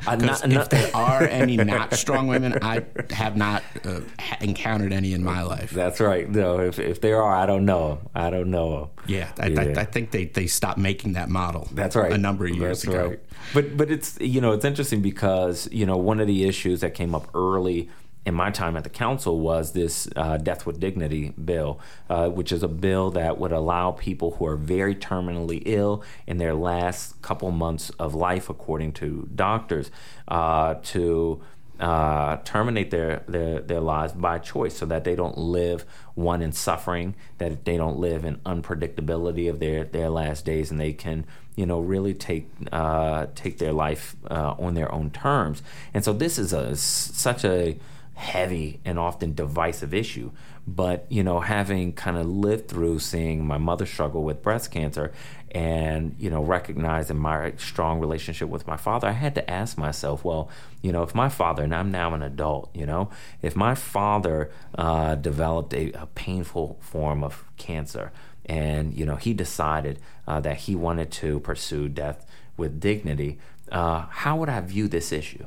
Because 0.00 0.44
if 0.44 0.50
not, 0.50 0.70
there 0.70 0.90
are 0.94 1.22
any 1.22 1.56
not 1.56 1.94
strong 1.94 2.28
women, 2.28 2.58
I 2.62 2.84
have 3.10 3.36
not 3.36 3.62
uh, 3.84 4.00
encountered 4.40 4.92
any 4.92 5.12
in 5.12 5.24
my 5.24 5.42
life. 5.42 5.70
That's 5.70 6.00
right. 6.00 6.28
No, 6.28 6.60
if, 6.60 6.78
if 6.78 7.00
there 7.00 7.22
are, 7.22 7.34
I 7.34 7.46
don't 7.46 7.64
know. 7.64 8.00
I 8.14 8.30
don't 8.30 8.50
know. 8.50 8.90
Yeah, 9.06 9.32
I, 9.38 9.46
yeah. 9.48 9.60
I, 9.60 9.80
I 9.80 9.84
think 9.84 10.12
they, 10.12 10.26
they 10.26 10.46
stopped 10.46 10.78
making 10.78 11.14
that 11.14 11.28
model. 11.28 11.68
That's 11.72 11.96
right. 11.96 12.12
A 12.12 12.18
number 12.18 12.44
of 12.44 12.54
years 12.54 12.82
That's 12.82 12.94
ago. 12.94 13.08
Right. 13.08 13.20
But 13.54 13.76
but 13.76 13.90
it's 13.90 14.18
you 14.20 14.40
know 14.40 14.52
it's 14.52 14.64
interesting 14.64 15.02
because 15.02 15.68
you 15.70 15.86
know 15.86 15.96
one 15.96 16.20
of 16.20 16.26
the 16.26 16.44
issues 16.44 16.80
that 16.80 16.94
came 16.94 17.14
up 17.14 17.28
early 17.34 17.88
in 18.26 18.34
my 18.34 18.50
time 18.50 18.76
at 18.76 18.82
the 18.82 18.90
council 18.90 19.38
was 19.38 19.72
this 19.72 20.08
uh, 20.16 20.36
Death 20.36 20.66
with 20.66 20.80
Dignity 20.80 21.32
bill, 21.42 21.78
uh, 22.10 22.28
which 22.28 22.50
is 22.50 22.64
a 22.64 22.68
bill 22.68 23.12
that 23.12 23.38
would 23.38 23.52
allow 23.52 23.92
people 23.92 24.32
who 24.32 24.46
are 24.46 24.56
very 24.56 24.96
terminally 24.96 25.62
ill 25.64 26.02
in 26.26 26.38
their 26.38 26.52
last 26.52 27.22
couple 27.22 27.52
months 27.52 27.90
of 27.90 28.16
life, 28.16 28.50
according 28.50 28.92
to 28.94 29.28
doctors, 29.32 29.92
uh, 30.26 30.74
to 30.82 31.40
uh, 31.78 32.38
terminate 32.38 32.90
their, 32.90 33.22
their 33.28 33.60
their 33.60 33.80
lives 33.80 34.12
by 34.14 34.38
choice, 34.38 34.76
so 34.76 34.86
that 34.86 35.04
they 35.04 35.14
don't 35.14 35.38
live 35.38 35.84
one 36.14 36.42
in 36.42 36.50
suffering, 36.50 37.14
that 37.38 37.64
they 37.64 37.76
don't 37.76 37.98
live 37.98 38.24
in 38.24 38.36
unpredictability 38.38 39.48
of 39.48 39.60
their 39.60 39.84
their 39.84 40.10
last 40.10 40.44
days, 40.44 40.72
and 40.72 40.80
they 40.80 40.92
can 40.92 41.24
you 41.54 41.66
know 41.66 41.78
really 41.78 42.14
take 42.14 42.48
uh, 42.72 43.26
take 43.36 43.58
their 43.58 43.72
life 43.72 44.16
uh, 44.28 44.54
on 44.58 44.74
their 44.74 44.90
own 44.90 45.10
terms. 45.10 45.62
And 45.94 46.02
so 46.02 46.12
this 46.12 46.38
is 46.38 46.52
a 46.52 46.74
such 46.74 47.44
a 47.44 47.78
heavy 48.16 48.80
and 48.84 48.98
often 48.98 49.34
divisive 49.34 49.92
issue. 49.92 50.30
But, 50.66 51.06
you 51.10 51.22
know, 51.22 51.40
having 51.40 51.92
kind 51.92 52.16
of 52.16 52.26
lived 52.26 52.66
through 52.66 52.98
seeing 52.98 53.46
my 53.46 53.58
mother 53.58 53.84
struggle 53.84 54.24
with 54.24 54.42
breast 54.42 54.70
cancer 54.70 55.12
and, 55.52 56.16
you 56.18 56.30
know, 56.30 56.42
recognizing 56.42 57.18
my 57.18 57.52
strong 57.58 58.00
relationship 58.00 58.48
with 58.48 58.66
my 58.66 58.78
father, 58.78 59.06
I 59.06 59.12
had 59.12 59.34
to 59.34 59.48
ask 59.48 59.76
myself, 59.76 60.24
well, 60.24 60.48
you 60.80 60.92
know, 60.92 61.02
if 61.02 61.14
my 61.14 61.28
father, 61.28 61.62
and 61.62 61.74
I'm 61.74 61.90
now 61.90 62.14
an 62.14 62.22
adult, 62.22 62.70
you 62.74 62.86
know, 62.86 63.10
if 63.42 63.54
my 63.54 63.74
father 63.74 64.50
uh, 64.76 65.14
developed 65.14 65.74
a, 65.74 65.92
a, 65.92 66.06
painful 66.06 66.78
form 66.80 67.22
of 67.22 67.44
cancer 67.58 68.12
and, 68.46 68.94
you 68.94 69.04
know, 69.04 69.16
he 69.16 69.34
decided 69.34 70.00
uh, 70.26 70.40
that 70.40 70.56
he 70.56 70.74
wanted 70.74 71.10
to 71.12 71.38
pursue 71.40 71.88
death 71.88 72.26
with 72.56 72.80
dignity, 72.80 73.38
uh, 73.70 74.06
how 74.08 74.36
would 74.36 74.48
I 74.48 74.60
view 74.62 74.88
this 74.88 75.12
issue? 75.12 75.46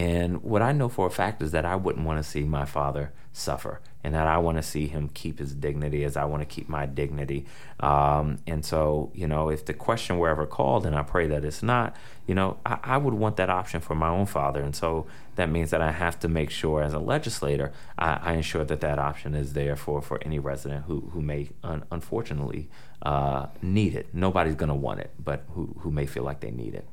And 0.00 0.42
what 0.42 0.62
I 0.62 0.72
know 0.72 0.88
for 0.88 1.06
a 1.06 1.10
fact 1.10 1.42
is 1.42 1.50
that 1.50 1.66
I 1.66 1.76
wouldn't 1.76 2.06
want 2.06 2.24
to 2.24 2.28
see 2.28 2.44
my 2.44 2.64
father 2.64 3.12
suffer, 3.34 3.82
and 4.02 4.14
that 4.14 4.26
I 4.26 4.38
want 4.38 4.56
to 4.56 4.62
see 4.62 4.86
him 4.86 5.10
keep 5.12 5.38
his 5.38 5.54
dignity 5.54 6.04
as 6.04 6.16
I 6.16 6.24
want 6.24 6.40
to 6.40 6.46
keep 6.46 6.70
my 6.70 6.86
dignity. 6.86 7.44
Um, 7.80 8.38
and 8.46 8.64
so, 8.64 9.12
you 9.14 9.28
know, 9.28 9.50
if 9.50 9.66
the 9.66 9.74
question 9.74 10.16
were 10.16 10.30
ever 10.30 10.46
called, 10.46 10.86
and 10.86 10.96
I 10.96 11.02
pray 11.02 11.26
that 11.26 11.44
it's 11.44 11.62
not, 11.62 11.94
you 12.26 12.34
know, 12.34 12.56
I, 12.64 12.78
I, 12.82 12.96
would 12.96 13.12
want 13.12 13.36
that 13.36 13.50
option 13.50 13.82
for 13.82 13.94
my 13.94 14.08
own 14.08 14.24
father. 14.24 14.62
And 14.62 14.74
so 14.74 15.06
that 15.34 15.50
means 15.50 15.68
that 15.68 15.82
I 15.82 15.92
have 15.92 16.18
to 16.20 16.28
make 16.28 16.48
sure, 16.48 16.82
as 16.82 16.94
a 16.94 16.98
legislator, 16.98 17.70
I, 17.98 18.18
I 18.22 18.32
ensure 18.32 18.64
that 18.64 18.80
that 18.80 18.98
option 18.98 19.34
is 19.34 19.52
there 19.52 19.76
for, 19.76 20.00
for 20.00 20.18
any 20.24 20.38
resident 20.38 20.86
who, 20.86 21.10
who 21.12 21.20
may 21.20 21.50
un- 21.62 21.84
unfortunately 21.92 22.70
uh, 23.02 23.48
need 23.60 23.94
it. 23.94 24.14
Nobody's 24.14 24.54
going 24.54 24.70
to 24.70 24.74
want 24.74 25.00
it, 25.00 25.10
but 25.22 25.44
who, 25.50 25.76
who 25.80 25.90
may 25.90 26.06
feel 26.06 26.22
like 26.22 26.40
they 26.40 26.50
need 26.50 26.74
it. 26.74 26.86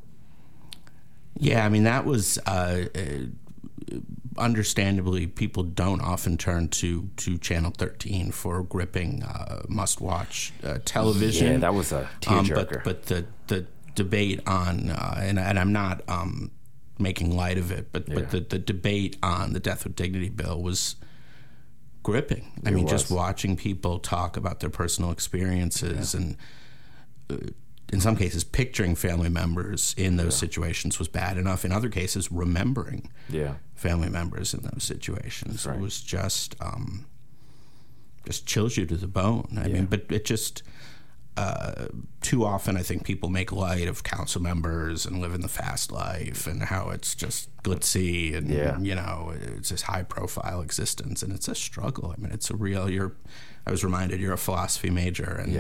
Yeah, 1.40 1.66
I 1.66 1.70
mean 1.70 1.84
that 1.84 2.06
was 2.06 2.38
uh, 2.46 2.86
uh, 2.96 3.96
understandably 4.38 5.28
people 5.28 5.64
don't 5.64 6.02
often 6.02 6.38
turn 6.38 6.70
to 6.70 7.10
to 7.18 7.38
Channel 7.38 7.72
13 7.72 8.32
for 8.32 8.64
gripping 8.64 9.24
uh, 9.24 9.64
must 9.68 10.02
watch 10.02 10.54
uh, 10.64 10.80
television. 10.86 11.54
Yeah, 11.54 11.58
that 11.60 11.74
was 11.74 11.92
a 11.92 12.10
tearjerker. 12.22 12.78
Um, 12.78 12.82
but 12.84 12.84
but 12.84 13.04
the 13.04 13.26
the 13.48 13.68
debate 13.96 14.42
on 14.48 14.90
uh, 14.90 15.20
and 15.22 15.40
and 15.40 15.60
I'm 15.60 15.74
not 15.74 16.02
um, 16.08 16.52
making 17.00 17.36
light 17.36 17.58
of 17.58 17.72
it, 17.72 17.92
but 17.92 18.08
yeah. 18.08 18.16
but 18.16 18.32
the 18.32 18.40
the 18.42 18.60
debate 18.60 19.18
on 19.22 19.54
the 19.54 19.60
Death 19.60 19.84
with 19.84 19.96
Dignity 19.96 20.30
bill 20.30 20.62
was 20.62 20.96
gripping. 22.04 22.52
I 22.66 22.70
it 22.70 22.74
mean, 22.74 22.86
was. 22.86 22.92
just 22.92 23.12
watching 23.12 23.58
people 23.58 24.00
talk 24.00 24.38
about 24.38 24.60
their 24.60 24.70
personal 24.70 25.12
experiences 25.12 26.14
yeah. 26.14 26.22
and 26.22 26.38
uh, 27.30 27.52
in 27.92 28.02
some 28.02 28.16
cases, 28.16 28.44
picturing 28.44 28.96
family 28.96 29.30
members 29.30 29.96
in 29.98 30.18
those 30.18 30.36
yeah. 30.36 30.48
situations 30.48 31.00
was 31.00 31.08
bad 31.08 31.38
enough. 31.38 31.64
In 31.64 31.72
other 31.72 31.90
cases, 31.90 32.32
remembering 32.32 33.10
yeah. 33.30 33.56
family 33.76 34.10
members 34.10 34.54
in 34.54 34.62
those 34.62 34.84
situations 34.84 35.66
right. 35.66 35.80
was 35.80 36.02
just 36.02 36.56
um, 36.60 37.06
just 38.26 38.46
chills 38.46 38.76
you 38.76 38.86
to 38.86 38.98
the 38.98 39.08
bone. 39.08 39.58
I 39.58 39.68
yeah. 39.68 39.74
mean, 39.76 39.86
but 39.86 40.06
it 40.10 40.26
just 40.26 40.64
uh, 41.38 41.88
too 42.22 42.44
often, 42.44 42.76
I 42.76 42.82
think 42.82 43.06
people 43.06 43.30
make 43.30 43.52
light 43.52 43.88
of 43.88 44.04
council 44.04 44.42
members 44.42 45.06
and 45.06 45.22
living 45.22 45.42
the 45.42 45.48
fast 45.48 45.92
life 45.92 46.48
and 46.48 46.64
how 46.64 46.90
it's 46.90 47.14
just 47.14 47.56
glitzy 47.64 48.36
and 48.36 48.50
you 48.86 48.96
know 48.96 49.34
it's 49.56 49.70
this 49.70 49.84
high 49.84 50.04
profile 50.04 50.62
existence 50.62 51.22
and 51.22 51.32
it's 51.32 51.48
a 51.48 51.56
struggle. 51.56 52.14
I 52.18 52.20
mean, 52.20 52.32
it's 52.34 52.50
a 52.50 52.56
real. 52.56 52.90
You're. 52.90 53.14
I 53.66 53.72
was 53.72 53.84
reminded 53.84 54.20
you're 54.20 54.34
a 54.34 54.38
philosophy 54.38 54.90
major 54.90 55.30
and. 55.30 55.54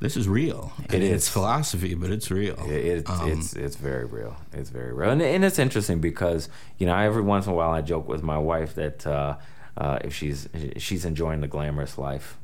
This 0.00 0.16
is 0.16 0.26
real. 0.26 0.72
It 0.90 1.02
is. 1.02 1.10
It's 1.10 1.28
philosophy, 1.28 1.94
but 1.94 2.10
it's 2.10 2.30
real. 2.30 2.56
It, 2.66 3.08
um, 3.08 3.30
it's 3.30 3.52
it's 3.52 3.76
very 3.76 4.06
real. 4.06 4.34
It's 4.50 4.70
very 4.70 4.94
real, 4.94 5.10
and, 5.10 5.20
and, 5.20 5.44
it's 5.44 5.58
interesting 5.58 6.00
because 6.00 6.48
you 6.78 6.86
know 6.86 6.96
every 6.96 7.20
once 7.20 7.46
in 7.46 7.52
a 7.52 7.54
while 7.54 7.70
I 7.70 7.82
joke 7.82 8.08
with 8.08 8.22
my 8.22 8.38
wife 8.38 8.74
that. 8.74 9.06
Uh, 9.06 9.36
uh, 9.76 9.98
if 10.04 10.12
she's 10.12 10.46
she's 10.76 11.06
enjoying 11.06 11.40
the 11.40 11.46
glamorous 11.46 11.96
life, 11.96 12.36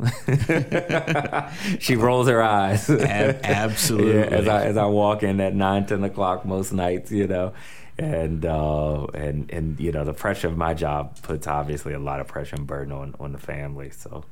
she 1.81 1.95
rolls 1.97 2.29
her 2.29 2.41
eyes. 2.41 2.89
Ab- 2.89 3.41
absolutely. 3.43 4.15
yeah, 4.15 4.25
as 4.27 4.49
I 4.49 4.65
as 4.65 4.77
I 4.77 4.87
walk 4.87 5.23
in 5.23 5.39
at 5.41 5.55
nine 5.55 5.85
ten 5.85 6.03
o'clock 6.05 6.47
most 6.47 6.73
nights, 6.73 7.11
you 7.11 7.27
know, 7.27 7.53
and 7.99 8.47
uh, 8.47 9.07
and 9.13 9.51
and 9.51 9.79
you 9.79 9.93
know 9.93 10.05
the 10.05 10.15
pressure 10.15 10.49
of 10.49 10.57
my 10.57 10.73
job 10.73 11.21
puts 11.23 11.47
obviously 11.47 11.93
a 11.93 11.99
lot 11.99 12.21
of 12.21 12.29
pressure 12.29 12.57
and 12.57 12.67
burden 12.67 12.93
on 12.93 13.15
on 13.19 13.33
the 13.33 13.39
family. 13.39 13.91
So 13.91 14.25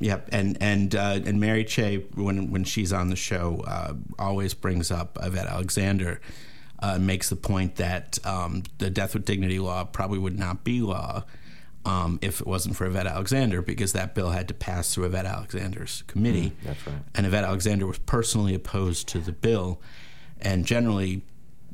Yep, 0.00 0.28
and 0.32 0.56
and 0.60 0.94
uh, 0.94 1.20
and 1.24 1.40
Mary 1.40 1.64
Cheh, 1.64 1.98
when 2.14 2.50
when 2.50 2.64
she's 2.64 2.92
on 2.92 3.08
the 3.10 3.16
show, 3.16 3.64
uh, 3.66 3.94
always 4.18 4.54
brings 4.54 4.90
up 4.90 5.18
Yvette 5.22 5.46
Alexander. 5.46 6.20
uh, 6.80 6.96
makes 6.96 7.28
the 7.28 7.34
point 7.34 7.74
that 7.74 8.24
um, 8.24 8.62
the 8.78 8.88
death 8.88 9.12
with 9.14 9.24
dignity 9.24 9.58
law 9.58 9.82
probably 9.82 10.16
would 10.18 10.38
not 10.38 10.62
be 10.62 10.80
law 10.80 11.24
um, 11.84 12.20
if 12.22 12.40
it 12.40 12.46
wasn't 12.46 12.76
for 12.76 12.86
Yvette 12.86 13.08
Alexander, 13.08 13.60
because 13.62 13.92
that 13.94 14.14
bill 14.14 14.30
had 14.30 14.46
to 14.46 14.54
pass 14.54 14.94
through 14.94 15.06
Yvette 15.06 15.26
Alexander's 15.26 16.04
committee. 16.06 16.50
Mm, 16.50 16.64
that's 16.64 16.86
right. 16.86 16.96
And 17.16 17.26
Yvette 17.26 17.42
Alexander 17.42 17.84
was 17.84 17.98
personally 17.98 18.54
opposed 18.54 19.08
to 19.08 19.18
the 19.18 19.32
bill. 19.32 19.80
And 20.40 20.64
generally, 20.64 21.22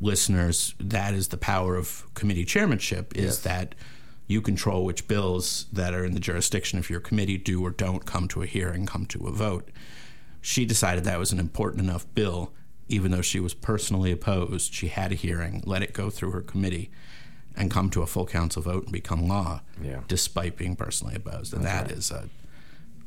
listeners, 0.00 0.74
that 0.80 1.12
is 1.12 1.28
the 1.28 1.36
power 1.36 1.76
of 1.76 2.06
committee 2.14 2.46
chairmanship 2.46 3.14
is 3.14 3.24
Yes. 3.24 3.38
that 3.40 3.74
you 4.26 4.40
control 4.40 4.84
which 4.84 5.06
bills 5.06 5.66
that 5.72 5.92
are 5.94 6.04
in 6.04 6.14
the 6.14 6.20
jurisdiction 6.20 6.78
of 6.78 6.88
your 6.90 7.00
committee 7.00 7.36
do 7.38 7.62
or 7.64 7.70
don't 7.70 8.04
come 8.06 8.26
to 8.28 8.42
a 8.42 8.46
hearing, 8.46 8.86
come 8.86 9.04
to 9.06 9.26
a 9.26 9.30
vote. 9.32 9.68
She 10.40 10.64
decided 10.64 11.04
that 11.04 11.18
was 11.18 11.32
an 11.32 11.38
important 11.38 11.82
enough 11.82 12.06
bill, 12.14 12.52
even 12.88 13.10
though 13.10 13.22
she 13.22 13.40
was 13.40 13.54
personally 13.54 14.10
opposed. 14.12 14.72
She 14.74 14.88
had 14.88 15.12
a 15.12 15.14
hearing, 15.14 15.62
let 15.66 15.82
it 15.82 15.92
go 15.92 16.10
through 16.10 16.30
her 16.32 16.40
committee, 16.40 16.90
and 17.56 17.70
come 17.70 17.88
to 17.90 18.02
a 18.02 18.06
full 18.06 18.26
council 18.26 18.62
vote 18.62 18.84
and 18.84 18.92
become 18.92 19.28
law, 19.28 19.60
Yeah. 19.82 20.00
despite 20.08 20.56
being 20.56 20.74
personally 20.76 21.14
opposed. 21.16 21.52
And 21.54 21.64
that 21.64 21.90
is 21.90 22.10
uh, 22.10 22.26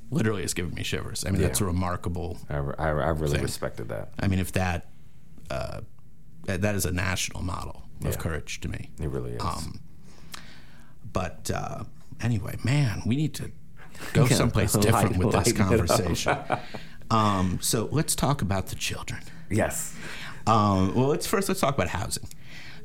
literally 0.09 0.43
has 0.43 0.53
given 0.53 0.73
me 0.73 0.83
shivers. 0.83 1.25
I 1.25 1.31
mean, 1.31 1.41
that's 1.41 1.61
a 1.61 1.65
remarkable 1.65 2.37
I, 2.49 2.57
I, 2.57 2.87
I 2.89 3.09
really 3.09 3.33
Thing. 3.33 3.41
respected 3.43 3.89
that. 3.89 4.09
I 4.19 4.27
mean, 4.27 4.39
if 4.39 4.51
that 4.53 4.87
uh, 5.49 5.81
that 6.45 6.61
that 6.61 6.75
is 6.75 6.85
a 6.85 6.91
national 6.91 7.41
model 7.43 7.83
of 8.01 8.11
Yeah. 8.11 8.15
courage 8.17 8.61
to 8.61 8.67
me. 8.69 8.89
It 8.99 9.09
really 9.09 9.31
is. 9.31 9.41
Um, 9.41 9.79
But 11.19 11.49
uh, 11.61 11.83
anyway, 12.21 12.55
man, 12.63 13.01
we 13.05 13.15
need 13.15 13.33
to 13.41 13.45
go 14.13 14.23
Yeah, 14.25 14.35
someplace 14.35 14.73
different 14.87 15.17
with 15.17 15.31
this 15.31 15.47
lighten 15.47 15.55
it 15.55 15.61
up. 15.61 15.67
conversation. 15.87 16.37
um, 17.09 17.57
so 17.61 17.89
let's 17.91 18.13
talk 18.15 18.41
about 18.41 18.67
the 18.67 18.75
children. 18.75 19.21
yes. 19.49 19.95
Um, 20.45 20.95
well, 20.95 21.07
let's 21.13 21.27
first 21.27 21.49
let's 21.49 21.59
talk 21.59 21.73
about 21.75 21.89
housing. 21.89 22.27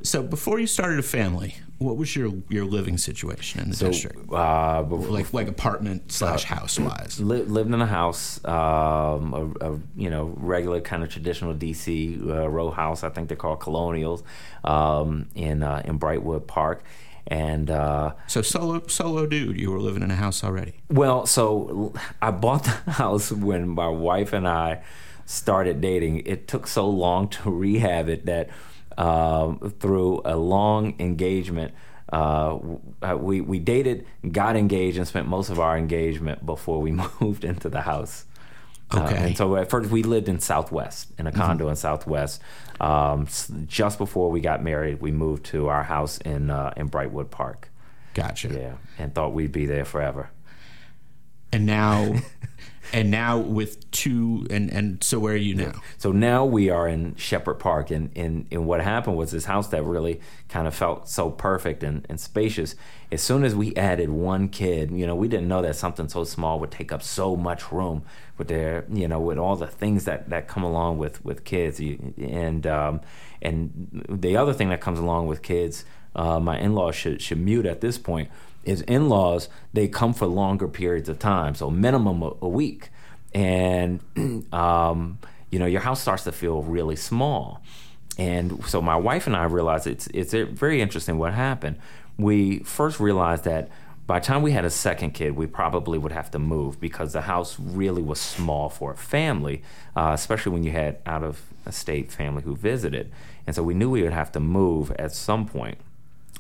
So 0.03 0.21
before 0.23 0.59
you 0.59 0.67
started 0.67 0.99
a 0.99 1.03
family, 1.19 1.51
what 1.79 1.97
was 1.97 2.17
your 2.17 2.31
your 2.49 2.65
living 2.65 2.99
situation 2.99 3.61
in 3.61 3.69
the 3.71 3.77
So, 3.77 3.87
district? 3.89 4.19
uh, 4.33 4.83
before, 4.83 5.07
Like 5.19 5.33
like 5.33 5.49
apartment 5.49 6.11
slash 6.11 6.43
house 6.45 6.77
wise. 6.81 7.21
li- 7.21 7.45
lived 7.57 7.73
in 7.73 7.81
a 7.81 7.87
house, 8.01 8.45
um, 8.45 9.23
a, 9.61 9.69
a 9.69 9.79
you 9.95 10.11
know 10.11 10.25
regular 10.39 10.81
kind 10.81 11.03
of 11.05 11.09
traditional 11.11 11.55
DC 11.55 12.19
uh, 12.29 12.49
row 12.49 12.71
house. 12.73 13.05
I 13.05 13.11
think 13.11 13.29
they're 13.29 13.37
called 13.47 13.61
colonials 13.61 14.25
um, 14.65 15.29
in 15.37 15.63
uh, 15.63 15.83
in 15.85 16.01
Brightwood 16.01 16.49
Park, 16.49 16.83
and 17.27 17.71
uh, 17.71 18.15
So 18.27 18.43
solo 18.43 18.87
solo 18.89 19.27
dude, 19.27 19.59
you 19.59 19.71
were 19.71 19.81
living 19.81 20.03
in 20.03 20.11
a 20.11 20.17
house 20.17 20.43
already. 20.45 20.75
well, 20.91 21.27
so 21.27 21.93
I 22.21 22.31
bought 22.31 22.65
the 22.65 22.71
house 22.93 23.31
when 23.33 23.69
my 23.69 23.89
wife 23.89 24.33
and 24.33 24.47
I 24.49 24.83
started 25.27 25.81
dating. 25.81 26.23
It 26.27 26.49
took 26.49 26.67
so 26.67 26.89
long 26.89 27.29
to 27.29 27.51
rehab 27.51 28.09
it 28.09 28.27
that 28.27 28.51
um, 28.99 29.73
through 29.81 30.23
a 30.25 30.37
long 30.37 30.95
engagement. 30.99 31.73
Uh, 32.13 32.59
uh, 33.03 33.17
we 33.19 33.41
we 33.41 33.59
dated, 33.59 34.05
got 34.31 34.55
engaged, 34.57 34.99
and 34.99 35.09
spent 35.09 35.27
most 35.27 35.49
of 35.49 35.59
our 35.59 35.79
engagement 35.79 36.45
before 36.45 36.81
we 36.83 36.93
moved 37.21 37.45
into 37.45 37.69
the 37.71 37.81
house. 37.83 38.25
Uh, 38.91 39.01
Okay. 39.05 39.17
and 39.29 39.37
so 39.39 39.57
at 39.57 39.71
first 39.71 39.91
we 39.91 40.03
lived 40.03 40.29
in 40.29 40.39
Southwest 40.39 41.09
in 41.19 41.27
a 41.27 41.33
condo 41.33 41.71
in 41.71 41.77
Southwest. 41.77 42.43
Um, 42.81 43.29
just 43.67 43.99
before 43.99 44.31
we 44.31 44.41
got 44.41 44.63
married, 44.63 45.01
we 45.01 45.13
moved 45.13 45.45
to 45.47 45.69
our 45.69 45.83
house 45.85 46.19
in 46.19 46.51
uh, 46.51 46.73
in 46.77 46.89
Brightwood 46.89 47.31
Park. 47.31 47.71
Gotcha. 48.15 48.49
Yeah, 48.49 48.75
and 48.99 49.15
thought 49.15 49.33
we'd 49.33 49.53
be 49.53 49.67
there 49.67 49.85
forever. 49.85 50.31
and 51.53 51.67
now 51.67 52.15
and 52.93 53.11
now 53.11 53.39
with 53.39 53.91
two 53.91 54.47
and 54.51 54.71
and 54.71 55.03
so 55.03 55.19
where 55.19 55.35
are 55.35 55.37
you 55.37 55.55
now 55.55 55.73
So 55.99 56.13
now 56.13 56.45
we 56.45 56.69
are 56.71 56.89
in 56.89 57.15
Shepherd 57.17 57.55
Park, 57.55 57.91
and, 57.91 58.11
and, 58.17 58.47
and 58.51 58.67
what 58.67 58.81
happened 58.81 59.17
was 59.17 59.31
this 59.31 59.45
house 59.45 59.69
that 59.69 59.85
really 59.85 60.21
kind 60.49 60.67
of 60.67 60.75
felt 60.75 61.09
so 61.09 61.31
perfect 61.31 61.83
and, 61.83 62.05
and 62.09 62.21
spacious. 62.21 62.75
As 63.11 63.23
soon 63.23 63.45
as 63.45 63.55
we 63.55 63.75
added 63.77 64.11
one 64.11 64.49
kid, 64.49 64.91
you 64.91 65.07
know, 65.07 65.15
we 65.15 65.29
didn't 65.29 65.49
know 65.49 65.63
that 65.63 65.77
something 65.77 66.09
so 66.09 66.25
small 66.25 66.59
would 66.61 66.71
take 66.71 66.91
up 66.93 67.03
so 67.03 67.37
much 67.37 67.71
room 67.71 68.03
with 68.39 68.49
their, 68.49 68.85
you 68.93 69.07
know, 69.09 69.21
with 69.21 69.39
all 69.39 69.57
the 69.57 69.67
things 69.67 70.05
that, 70.05 70.29
that 70.31 70.49
come 70.49 70.63
along 70.63 70.99
with 70.99 71.25
with 71.25 71.45
kids. 71.45 71.81
You- 71.81 72.15
And 72.19 72.67
um, 72.67 73.01
and 73.41 74.05
the 74.09 74.37
other 74.37 74.53
thing 74.53 74.69
that 74.71 74.81
comes 74.81 74.99
along 74.99 75.27
with 75.27 75.43
kids, 75.43 75.85
uh, 76.15 76.39
my 76.41 76.59
in-laws 76.59 76.95
should 76.95 77.21
should 77.23 77.39
mute 77.39 77.67
at 77.67 77.81
this 77.81 77.99
point. 77.99 78.31
Is 78.65 78.83
in-laws 78.83 79.49
they 79.73 79.89
come 79.89 80.15
for 80.15 80.27
longer 80.27 80.69
periods 80.69 81.09
of 81.09 81.19
time, 81.19 81.55
so 81.55 81.69
minimum 81.71 82.23
a, 82.23 82.33
a 82.43 82.49
week 82.49 82.91
and 83.35 84.01
um, 84.53 85.19
you 85.51 85.59
know 85.59 85.67
your 85.67 85.81
house 85.81 86.01
starts 86.01 86.25
to 86.25 86.33
feel 86.33 86.63
really 86.63 86.97
small 86.97 87.63
and 88.19 88.63
so 88.67 88.83
my 88.83 88.95
wife 88.95 89.27
and 89.27 89.35
i 89.35 89.45
realized 89.45 89.87
it's 89.87 90.07
it's 90.09 90.35
very 90.35 90.83
interesting 90.83 91.17
what 91.19 91.33
happened 91.33 91.77
we 92.19 92.59
first 92.61 93.01
realized 93.01 93.45
that 93.45 93.71
by 94.07 94.19
the 94.19 94.27
time 94.27 94.43
we 94.43 94.53
had 94.53 94.65
a 94.65 94.71
second 94.71 95.13
kid 95.13 95.37
we 95.37 95.47
probably 95.47 95.99
would 95.99 96.13
have 96.13 96.31
to 96.31 96.39
move 96.39 96.81
because 96.81 97.13
the 97.13 97.23
house 97.23 97.59
really 97.59 98.03
was 98.03 98.21
small 98.21 98.69
for 98.69 98.93
a 98.93 98.97
family 98.97 99.63
uh, 99.97 100.11
especially 100.15 100.53
when 100.53 100.65
you 100.65 100.73
had 100.73 100.99
out 101.07 101.23
of 101.23 101.43
state 101.71 102.11
family 102.11 102.43
who 102.43 102.57
visited. 102.57 103.11
And 103.47 103.55
so 103.55 103.63
we 103.63 103.75
knew 103.75 103.91
we 103.91 104.03
would 104.03 104.13
have 104.13 104.33
to 104.33 104.41
move 104.41 104.91
at 104.93 105.13
some 105.13 105.47
point. 105.47 105.79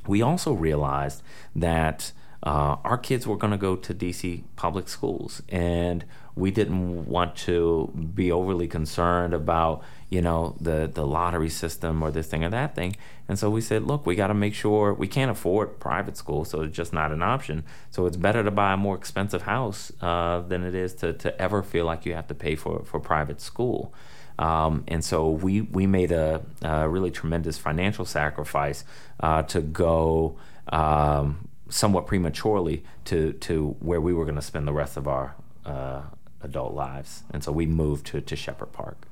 We 0.06 0.22
also 0.22 0.52
realized 0.52 1.22
that 1.54 2.12
uh, 2.42 2.76
our 2.82 2.98
kids 2.98 3.26
were 3.26 3.36
going 3.36 3.52
to 3.52 3.56
go 3.56 3.76
to 3.76 3.94
DC 3.94 4.42
public 4.56 4.88
schools, 4.88 5.42
and 5.48 6.04
we 6.34 6.50
didn't 6.50 7.06
want 7.06 7.36
to 7.36 7.92
be 8.14 8.32
overly 8.32 8.66
concerned 8.66 9.32
about 9.32 9.82
you 10.12 10.20
know 10.20 10.54
the 10.60 10.90
the 10.92 11.06
lottery 11.06 11.48
system 11.48 12.02
or 12.02 12.10
this 12.10 12.26
thing 12.26 12.44
or 12.44 12.50
that 12.50 12.74
thing. 12.74 12.94
And 13.28 13.38
so 13.38 13.48
we 13.48 13.62
said, 13.62 13.84
look, 13.84 14.04
we 14.04 14.14
got 14.14 14.26
to 14.26 14.34
make 14.34 14.54
sure 14.54 14.92
we 14.92 15.08
can't 15.08 15.30
afford 15.30 15.80
private 15.80 16.18
school, 16.18 16.44
so 16.44 16.60
it's 16.60 16.76
just 16.76 16.92
not 16.92 17.12
an 17.12 17.22
option. 17.22 17.64
So 17.90 18.04
it's 18.04 18.18
better 18.18 18.42
to 18.44 18.50
buy 18.50 18.74
a 18.74 18.76
more 18.76 18.94
expensive 18.94 19.42
house 19.42 19.90
uh, 20.02 20.40
than 20.40 20.64
it 20.64 20.74
is 20.74 20.92
to 20.96 21.14
to 21.14 21.28
ever 21.40 21.62
feel 21.62 21.86
like 21.86 22.04
you 22.04 22.14
have 22.14 22.26
to 22.28 22.34
pay 22.34 22.56
for 22.56 22.84
for 22.84 23.00
private 23.00 23.40
school. 23.40 23.94
Um, 24.38 24.84
and 24.86 25.02
so 25.02 25.30
we 25.30 25.62
we 25.62 25.86
made 25.86 26.12
a, 26.12 26.42
a 26.60 26.88
really 26.88 27.10
tremendous 27.10 27.56
financial 27.56 28.04
sacrifice 28.04 28.84
uh, 29.20 29.42
to 29.44 29.62
go 29.62 30.36
um, 30.68 31.48
somewhat 31.70 32.06
prematurely 32.06 32.84
to 33.06 33.32
to 33.48 33.76
where 33.80 34.00
we 34.00 34.12
were 34.12 34.26
going 34.26 34.40
to 34.42 34.48
spend 34.52 34.68
the 34.68 34.74
rest 34.74 34.98
of 34.98 35.08
our 35.08 35.36
uh, 35.64 36.02
adult 36.42 36.74
lives. 36.74 37.22
And 37.32 37.42
so 37.42 37.50
we 37.50 37.64
moved 37.64 38.04
to 38.08 38.20
to 38.20 38.36
Shepherd 38.36 38.72
Park. 38.72 39.06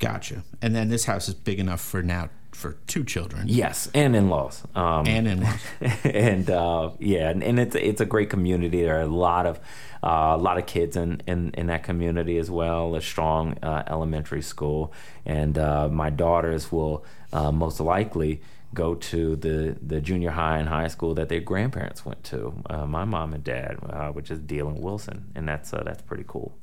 Gotcha 0.00 0.42
and 0.60 0.74
then 0.74 0.88
this 0.88 1.04
house 1.04 1.28
is 1.28 1.34
big 1.34 1.60
enough 1.60 1.80
for 1.80 2.02
now 2.02 2.28
for 2.52 2.76
two 2.86 3.04
children 3.04 3.44
Yes, 3.46 3.88
and 3.94 4.14
in-laws. 4.14 4.62
Um, 4.74 5.06
and 5.06 5.26
in-laws 5.28 5.60
and 6.04 6.50
uh, 6.50 6.90
yeah, 6.98 7.30
and, 7.30 7.42
and 7.42 7.58
it's 7.60 7.74
it's 7.76 8.00
a 8.00 8.04
great 8.04 8.28
community. 8.28 8.82
There 8.82 8.98
are 8.98 9.02
a 9.02 9.06
lot 9.06 9.46
of 9.46 9.58
uh, 10.02 10.34
a 10.34 10.36
lot 10.36 10.58
of 10.58 10.66
kids 10.66 10.96
in, 10.96 11.22
in, 11.26 11.52
in 11.54 11.68
that 11.68 11.84
community 11.84 12.38
as 12.38 12.50
well. 12.50 12.96
A 12.96 13.00
strong 13.00 13.56
uh, 13.62 13.84
elementary 13.86 14.42
school, 14.42 14.92
and 15.24 15.56
uh, 15.56 15.88
my 15.88 16.10
daughters 16.10 16.72
will 16.72 17.04
uh, 17.32 17.52
most 17.52 17.80
likely 17.80 18.42
go 18.74 18.94
to 18.94 19.36
the 19.36 19.76
the 19.80 20.00
junior 20.00 20.30
high 20.30 20.58
and 20.58 20.68
high 20.68 20.88
school 20.88 21.14
that 21.14 21.28
their 21.28 21.40
grandparents 21.40 22.04
went 22.04 22.22
to. 22.24 22.52
Uh, 22.68 22.86
my 22.86 23.04
mom 23.04 23.32
and 23.32 23.44
dad, 23.44 23.78
uh, 23.88 24.08
which 24.08 24.30
is 24.30 24.38
Deal 24.38 24.68
and 24.68 24.82
Wilson, 24.82 25.30
and 25.34 25.48
that's 25.48 25.72
uh, 25.72 25.82
that's 25.84 26.02
pretty 26.02 26.24
cool. 26.26 26.56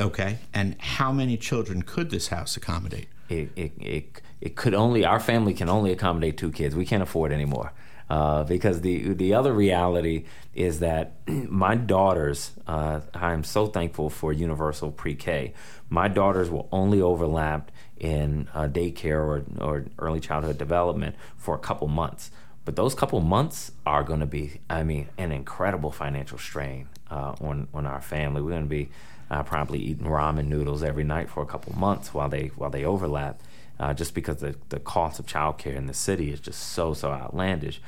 Okay 0.00 0.38
and 0.52 0.80
how 0.80 1.12
many 1.12 1.36
children 1.36 1.82
could 1.82 2.10
this 2.10 2.28
house 2.28 2.56
accommodate 2.56 3.08
it, 3.30 3.50
it, 3.54 3.72
it, 3.78 4.22
it 4.40 4.56
could 4.56 4.74
only 4.74 5.04
our 5.04 5.20
family 5.20 5.54
can 5.54 5.68
only 5.68 5.92
accommodate 5.92 6.36
two 6.36 6.50
kids. 6.50 6.74
We 6.74 6.84
can't 6.84 7.02
afford 7.02 7.32
anymore. 7.32 7.72
Uh, 8.08 8.42
because 8.42 8.80
the 8.80 9.12
the 9.14 9.34
other 9.34 9.52
reality 9.52 10.24
is 10.52 10.80
that 10.80 11.12
my 11.28 11.76
daughters, 11.76 12.50
uh, 12.66 13.00
I 13.14 13.32
am 13.32 13.44
so 13.44 13.68
thankful 13.68 14.10
for 14.10 14.32
universal 14.32 14.90
pre-K. 14.90 15.54
My 15.88 16.08
daughters 16.08 16.50
will 16.50 16.68
only 16.72 17.00
overlap 17.00 17.70
in 17.98 18.48
uh, 18.52 18.66
daycare 18.66 19.20
or, 19.20 19.44
or 19.60 19.86
early 20.00 20.18
childhood 20.18 20.58
development 20.58 21.14
for 21.36 21.54
a 21.54 21.58
couple 21.58 21.86
months. 21.86 22.32
But 22.64 22.74
those 22.74 22.96
couple 22.96 23.20
months 23.20 23.70
are 23.86 24.02
going 24.02 24.20
to 24.20 24.26
be, 24.26 24.60
I 24.68 24.82
mean, 24.82 25.08
an 25.16 25.30
incredible 25.30 25.92
financial 25.92 26.38
strain 26.38 26.88
uh, 27.12 27.36
on 27.40 27.68
on 27.72 27.86
our 27.86 28.00
family. 28.00 28.42
We're 28.42 28.50
going 28.50 28.62
to 28.62 28.68
be 28.68 28.88
uh, 29.30 29.42
probably 29.42 29.78
eating 29.78 30.06
ramen 30.06 30.46
noodles 30.46 30.82
every 30.82 31.04
night 31.04 31.28
for 31.28 31.42
a 31.42 31.46
couple 31.46 31.74
months 31.76 32.12
while 32.12 32.28
they 32.28 32.48
while 32.56 32.70
they 32.70 32.84
overlap. 32.84 33.40
Uh, 33.78 33.94
just 33.94 34.14
because 34.14 34.36
the, 34.36 34.54
the 34.68 34.78
cost 34.78 35.18
of 35.18 35.24
childcare 35.24 35.74
in 35.74 35.86
the 35.86 35.94
city 35.94 36.30
is 36.30 36.40
just 36.40 36.60
so 36.60 36.92
so 36.92 37.10
outlandish. 37.10 37.80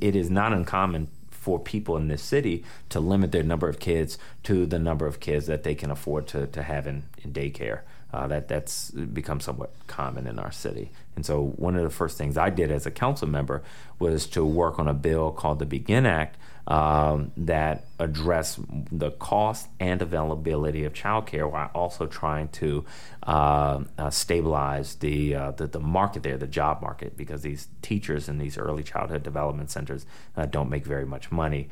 It 0.00 0.14
is 0.14 0.28
not 0.28 0.52
uncommon 0.52 1.08
for 1.30 1.58
people 1.58 1.96
in 1.96 2.08
this 2.08 2.22
city 2.22 2.64
to 2.90 3.00
limit 3.00 3.32
their 3.32 3.42
number 3.42 3.68
of 3.68 3.78
kids 3.78 4.18
to 4.42 4.66
the 4.66 4.78
number 4.78 5.06
of 5.06 5.20
kids 5.20 5.46
that 5.46 5.62
they 5.62 5.74
can 5.74 5.90
afford 5.90 6.26
to, 6.26 6.46
to 6.48 6.62
have 6.62 6.86
in, 6.86 7.04
in 7.22 7.32
daycare. 7.32 7.80
Uh, 8.12 8.26
that 8.26 8.48
that's 8.48 8.90
become 8.90 9.38
somewhat 9.38 9.70
common 9.86 10.26
in 10.26 10.38
our 10.38 10.50
city. 10.50 10.90
And 11.14 11.24
so 11.26 11.54
one 11.56 11.76
of 11.76 11.82
the 11.82 11.90
first 11.90 12.16
things 12.18 12.36
I 12.38 12.50
did 12.50 12.70
as 12.70 12.86
a 12.86 12.90
council 12.90 13.28
member 13.28 13.62
was 13.98 14.26
to 14.28 14.44
work 14.44 14.78
on 14.78 14.88
a 14.88 14.94
bill 14.94 15.30
called 15.30 15.58
the 15.58 15.66
Begin 15.66 16.06
Act 16.06 16.36
um, 16.68 17.32
that 17.36 17.86
address 17.98 18.60
the 18.92 19.10
cost 19.12 19.68
and 19.80 20.00
availability 20.02 20.84
of 20.84 20.92
childcare 20.92 21.50
while 21.50 21.70
also 21.74 22.06
trying 22.06 22.48
to 22.48 22.84
uh, 23.24 23.82
uh, 23.96 24.10
stabilize 24.10 24.94
the, 24.96 25.34
uh, 25.34 25.50
the, 25.52 25.66
the 25.66 25.80
market 25.80 26.22
there, 26.22 26.36
the 26.36 26.46
job 26.46 26.80
market, 26.82 27.16
because 27.16 27.42
these 27.42 27.68
teachers 27.82 28.28
in 28.28 28.38
these 28.38 28.58
early 28.58 28.82
childhood 28.82 29.22
development 29.22 29.70
centers 29.70 30.04
uh, 30.36 30.44
don't 30.44 30.68
make 30.68 30.84
very 30.84 31.06
much 31.06 31.32
money. 31.32 31.68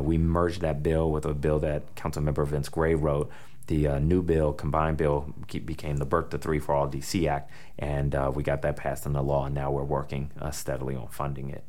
We 0.00 0.18
merged 0.18 0.60
that 0.60 0.82
bill 0.82 1.10
with 1.10 1.24
a 1.24 1.34
bill 1.34 1.58
that 1.60 1.94
Councilmember 1.96 2.46
Vince 2.46 2.68
Gray 2.68 2.94
wrote 2.94 3.30
the 3.66 3.88
uh, 3.88 3.98
new 3.98 4.22
bill, 4.22 4.52
combined 4.52 4.96
bill, 4.96 5.32
became 5.64 5.96
the 5.96 6.04
Birth 6.04 6.30
to 6.30 6.38
Three 6.38 6.58
for 6.58 6.74
All 6.74 6.88
DC 6.88 7.28
Act, 7.28 7.50
and 7.78 8.14
uh, 8.14 8.30
we 8.34 8.42
got 8.42 8.62
that 8.62 8.76
passed 8.76 9.06
into 9.06 9.20
law, 9.22 9.46
and 9.46 9.54
now 9.54 9.70
we're 9.70 9.82
working 9.84 10.30
uh, 10.40 10.50
steadily 10.50 10.94
on 10.94 11.08
funding 11.08 11.50
it. 11.50 11.64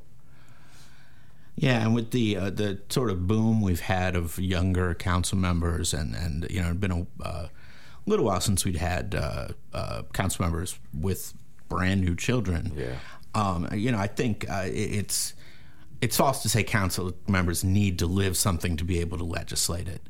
Yeah, 1.57 1.81
and 1.81 1.95
with 1.95 2.11
the 2.11 2.35
uh, 2.35 2.49
the 2.49 2.81
sort 2.89 3.09
of 3.09 3.27
boom 3.27 3.61
we've 3.61 3.79
had 3.79 4.15
of 4.15 4.37
younger 4.37 4.93
council 4.93 5.37
members, 5.37 5.93
and 5.93 6.13
and 6.13 6.45
you 6.49 6.61
know, 6.61 6.71
it's 6.71 6.79
been 6.79 6.91
a 6.91 7.07
uh, 7.23 7.47
little 8.05 8.25
while 8.25 8.41
since 8.41 8.65
we'd 8.65 8.75
had 8.75 9.15
uh, 9.15 10.03
council 10.13 10.43
members 10.43 10.77
with 10.93 11.33
brand 11.69 12.01
new 12.01 12.15
children. 12.15 12.73
Yeah, 12.75 12.97
um, 13.33 13.69
you 13.73 13.91
know, 13.91 13.97
I 13.97 14.07
think 14.07 14.45
it's 14.49 15.33
it's 16.01 16.17
false 16.17 16.41
to 16.41 16.49
say 16.49 16.61
council 16.63 17.13
members 17.25 17.63
need 17.63 17.99
to 17.99 18.05
live 18.05 18.35
something 18.35 18.75
to 18.75 18.83
be 18.83 18.99
able 18.99 19.17
to 19.17 19.23
legislate 19.23 19.87
it. 19.87 20.01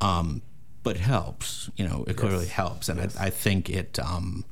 Um, 0.00 0.42
but 0.82 0.96
it 0.96 1.02
helps. 1.02 1.68
You 1.76 1.86
know, 1.86 2.04
it 2.06 2.12
yes. 2.12 2.18
clearly 2.18 2.46
helps, 2.46 2.88
and 2.88 2.98
yes. 2.98 3.14
I, 3.16 3.26
I, 3.26 3.30
think 3.30 3.68
it. 3.68 3.98
Um, 3.98 4.46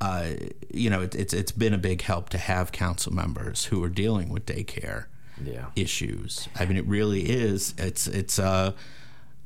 uh, 0.00 0.30
you 0.70 0.90
know, 0.90 1.00
it, 1.00 1.14
it's 1.14 1.32
it's 1.32 1.52
been 1.52 1.72
a 1.72 1.78
big 1.78 2.02
help 2.02 2.28
to 2.30 2.38
have 2.38 2.70
council 2.70 3.14
members 3.14 3.66
who 3.66 3.82
are 3.82 3.88
dealing 3.88 4.28
with 4.28 4.44
daycare 4.44 5.06
yeah. 5.42 5.66
issues. 5.76 6.48
I 6.58 6.66
mean, 6.66 6.76
it 6.76 6.86
really 6.86 7.22
is. 7.22 7.74
It's 7.78 8.06
it's 8.06 8.38
uh, 8.38 8.72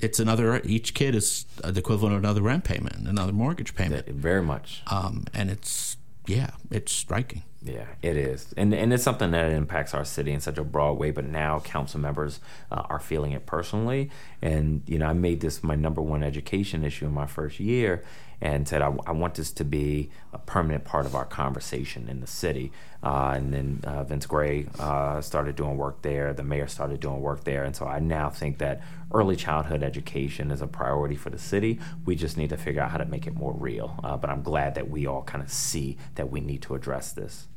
it's 0.00 0.18
another. 0.18 0.60
Each 0.64 0.94
kid 0.94 1.14
is 1.14 1.44
the 1.62 1.78
equivalent 1.78 2.16
of 2.16 2.22
another 2.22 2.42
rent 2.42 2.64
payment, 2.64 3.08
another 3.08 3.32
mortgage 3.32 3.74
payment. 3.74 4.06
Very 4.08 4.42
much. 4.42 4.82
Um, 4.86 5.24
and 5.34 5.50
it's 5.50 5.96
yeah, 6.26 6.50
it's 6.70 6.92
striking. 6.92 7.42
Yeah, 7.60 7.86
it 8.02 8.16
is, 8.16 8.54
and 8.56 8.72
and 8.72 8.92
it's 8.92 9.02
something 9.02 9.32
that 9.32 9.50
impacts 9.50 9.92
our 9.92 10.04
city 10.04 10.32
in 10.32 10.40
such 10.40 10.58
a 10.58 10.64
broad 10.64 10.92
way. 10.92 11.10
But 11.10 11.24
now 11.24 11.58
council 11.58 11.98
members 11.98 12.38
uh, 12.70 12.82
are 12.88 13.00
feeling 13.00 13.32
it 13.32 13.46
personally, 13.46 14.10
and 14.40 14.82
you 14.86 14.98
know, 14.98 15.06
I 15.06 15.12
made 15.12 15.40
this 15.40 15.64
my 15.64 15.74
number 15.74 16.00
one 16.00 16.22
education 16.22 16.84
issue 16.84 17.06
in 17.06 17.12
my 17.12 17.26
first 17.26 17.58
year, 17.58 18.04
and 18.40 18.68
said 18.68 18.82
I, 18.82 18.94
I 19.06 19.12
want 19.12 19.34
this 19.34 19.52
to 19.52 19.64
be 19.64 20.10
a 20.32 20.38
permanent 20.38 20.84
part 20.84 21.06
of 21.06 21.14
our 21.14 21.24
conversation 21.24 22.08
in 22.08 22.20
the 22.20 22.26
city. 22.26 22.72
Uh, 23.02 23.34
and 23.36 23.52
then 23.52 23.80
uh, 23.84 24.04
Vince 24.04 24.26
Gray 24.26 24.66
uh, 24.78 25.20
started 25.20 25.56
doing 25.56 25.76
work 25.76 26.02
there. 26.02 26.32
The 26.32 26.42
mayor 26.42 26.66
started 26.66 27.00
doing 27.00 27.20
work 27.20 27.44
there, 27.44 27.64
and 27.64 27.74
so 27.74 27.86
I 27.86 27.98
now 27.98 28.28
think 28.30 28.58
that 28.58 28.82
early 29.12 29.36
childhood 29.36 29.82
education 29.82 30.50
is 30.50 30.60
a 30.60 30.66
priority 30.66 31.16
for 31.16 31.30
the 31.30 31.38
city. 31.38 31.80
We 32.04 32.16
just 32.16 32.36
need 32.36 32.50
to 32.50 32.56
figure 32.56 32.82
out 32.82 32.90
how 32.90 32.98
to 32.98 33.06
make 33.06 33.26
it 33.26 33.34
more 33.34 33.52
real. 33.52 33.98
Uh, 34.02 34.16
but 34.16 34.30
I'm 34.30 34.42
glad 34.42 34.74
that 34.74 34.90
we 34.90 35.06
all 35.06 35.22
kind 35.22 35.42
of 35.42 35.50
see 35.50 35.96
that 36.16 36.30
we 36.30 36.40
need 36.40 36.62
to 36.62 36.74
address 36.74 37.12
this. 37.12 37.48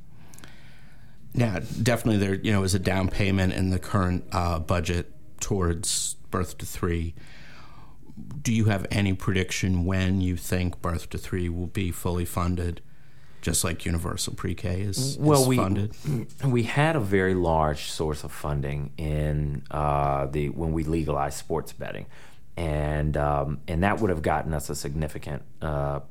Yeah, 1.34 1.62
definitely. 1.82 2.18
There, 2.18 2.36
you 2.36 2.52
know, 2.52 2.64
is 2.64 2.76
a 2.76 2.80
down 2.80 3.08
payment 3.08 3.54
in 3.54 3.70
the 3.70 3.80
current 3.80 4.26
uh, 4.32 4.60
budget 4.60 5.12
towards 5.40 6.16
birth 6.30 6.58
to 6.60 6.66
three. 6.66 7.14
Do 8.42 8.54
you 8.54 8.66
have 8.66 8.86
any 8.92 9.14
prediction 9.14 9.86
when 9.86 10.22
you 10.22 10.36
think 10.38 10.82
birth 10.82 11.10
to 11.12 11.18
three 11.18 11.50
will 11.50 11.68
be 11.68 11.92
fully 11.92 12.26
funded? 12.26 12.82
just 13.42 13.64
like 13.64 13.86
universal 13.86 14.34
pre-K 14.34 14.82
is, 14.82 15.18
well, 15.20 15.42
is 15.42 15.48
we, 15.48 15.58
funded? 15.58 15.96
We 16.46 16.64
had 16.64 16.96
a 16.96 17.00
very 17.00 17.34
large 17.34 17.90
source 17.90 18.24
of 18.24 18.32
funding 18.32 18.92
in 18.98 19.64
uh, 19.72 20.28
the 20.28 20.50
when 20.50 20.72
we 20.72 20.84
legalized 20.84 21.38
sports 21.38 21.74
betting, 21.74 22.06
and 22.56 23.18
um, 23.18 23.60
and 23.68 23.84
that 23.84 24.00
would 24.00 24.10
have 24.10 24.22
gotten 24.22 24.54
us 24.54 24.70
a 24.70 24.76
significant 24.76 25.42
uh, 25.62 26.02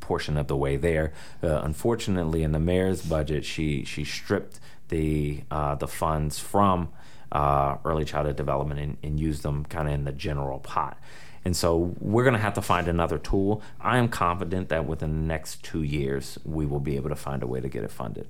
portion 0.00 0.36
of 0.36 0.48
the 0.48 0.56
way 0.56 0.76
there. 0.76 1.12
Uh, 1.42 1.60
unfortunately, 1.62 2.42
in 2.42 2.52
the 2.52 2.60
mayor's 2.60 3.02
budget, 3.02 3.44
she 3.44 3.84
she 3.84 4.04
stripped 4.04 4.60
the 4.88 5.44
uh, 5.50 5.74
the 5.76 5.88
funds 5.88 6.38
from 6.38 6.88
uh, 7.30 7.76
early 7.84 8.04
childhood 8.04 8.36
development 8.36 8.80
and, 8.80 8.96
and 9.02 9.20
used 9.20 9.42
them 9.42 9.64
kind 9.64 9.88
of 9.88 9.94
in 9.94 10.04
the 10.04 10.12
general 10.12 10.58
pot. 10.58 10.98
And 11.44 11.56
so 11.56 11.94
we're 11.98 12.22
going 12.22 12.34
to 12.34 12.40
have 12.40 12.54
to 12.54 12.62
find 12.62 12.86
another 12.88 13.18
tool. 13.18 13.62
I 13.80 13.98
am 13.98 14.08
confident 14.08 14.68
that 14.68 14.86
within 14.86 15.10
the 15.10 15.26
next 15.26 15.62
two 15.64 15.82
years, 15.82 16.38
we 16.44 16.66
will 16.66 16.80
be 16.80 16.96
able 16.96 17.08
to 17.08 17.16
find 17.16 17.42
a 17.42 17.46
way 17.46 17.60
to 17.60 17.68
get 17.68 17.82
it 17.82 17.90
funded. 17.90 18.28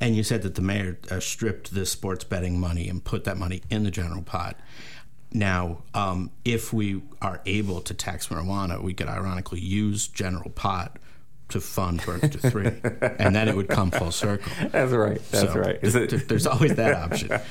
And 0.00 0.14
you 0.14 0.22
said 0.22 0.42
that 0.42 0.54
the 0.54 0.62
mayor 0.62 0.98
uh, 1.10 1.20
stripped 1.20 1.74
the 1.74 1.86
sports 1.86 2.22
betting 2.22 2.60
money 2.60 2.88
and 2.88 3.02
put 3.02 3.24
that 3.24 3.36
money 3.36 3.62
in 3.70 3.82
the 3.82 3.90
general 3.90 4.22
pot. 4.22 4.58
Now, 5.32 5.82
um, 5.94 6.30
if 6.44 6.72
we 6.72 7.02
are 7.20 7.40
able 7.46 7.80
to 7.80 7.94
tax 7.94 8.28
marijuana, 8.28 8.80
we 8.82 8.94
could 8.94 9.08
ironically 9.08 9.60
use 9.60 10.06
general 10.06 10.50
pot 10.50 10.98
to 11.48 11.60
fund 11.60 12.04
birth 12.04 12.30
to 12.30 12.38
three, 12.50 12.66
and 13.18 13.34
then 13.34 13.48
it 13.48 13.56
would 13.56 13.68
come 13.68 13.90
full 13.90 14.10
circle. 14.10 14.50
That's 14.68 14.92
right. 14.92 15.20
That's 15.30 15.52
so 15.52 15.58
right. 15.58 15.80
Th- 15.80 16.10
there's 16.26 16.46
always 16.46 16.74
that 16.74 16.94
option. 16.94 17.30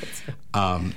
Um, 0.53 0.95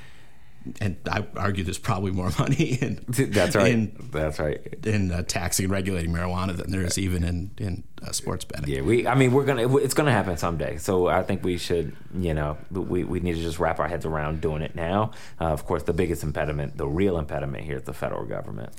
and 0.80 0.96
I 1.10 1.26
argue 1.36 1.64
there's 1.64 1.78
probably 1.78 2.10
more 2.10 2.30
money 2.38 2.64
in 2.80 3.04
that's 3.08 3.56
right. 3.56 3.72
In, 3.72 3.96
that's 4.10 4.38
right 4.38 4.60
in 4.84 5.12
uh, 5.12 5.22
taxing 5.22 5.64
and 5.64 5.72
regulating 5.72 6.12
marijuana 6.12 6.56
than 6.56 6.70
there 6.70 6.82
is 6.82 6.98
even 6.98 7.24
in 7.24 7.50
in 7.58 7.84
uh, 8.02 8.12
sports 8.12 8.44
betting. 8.44 8.68
Yeah, 8.68 8.82
we. 8.82 9.06
I 9.06 9.14
mean, 9.14 9.32
we're 9.32 9.44
gonna. 9.44 9.76
It's 9.78 9.94
gonna 9.94 10.12
happen 10.12 10.36
someday. 10.36 10.78
So 10.78 11.08
I 11.08 11.22
think 11.22 11.44
we 11.44 11.58
should. 11.58 11.96
You 12.14 12.34
know, 12.34 12.58
we 12.70 13.04
we 13.04 13.20
need 13.20 13.34
to 13.34 13.42
just 13.42 13.58
wrap 13.58 13.78
our 13.78 13.88
heads 13.88 14.06
around 14.06 14.40
doing 14.40 14.62
it 14.62 14.74
now. 14.74 15.12
Uh, 15.40 15.46
of 15.46 15.64
course, 15.64 15.82
the 15.84 15.92
biggest 15.92 16.22
impediment, 16.22 16.76
the 16.76 16.86
real 16.86 17.18
impediment 17.18 17.64
here, 17.64 17.76
is 17.76 17.82
the 17.84 17.94
federal 17.94 18.24
government. 18.24 18.72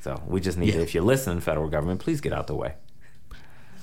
So 0.00 0.20
we 0.26 0.40
just 0.40 0.58
need. 0.58 0.68
Yeah. 0.68 0.76
To, 0.76 0.82
if 0.82 0.94
you 0.94 1.02
listen, 1.02 1.40
federal 1.40 1.68
government, 1.68 2.00
please 2.00 2.20
get 2.20 2.32
out 2.32 2.46
the 2.46 2.56
way. 2.56 2.74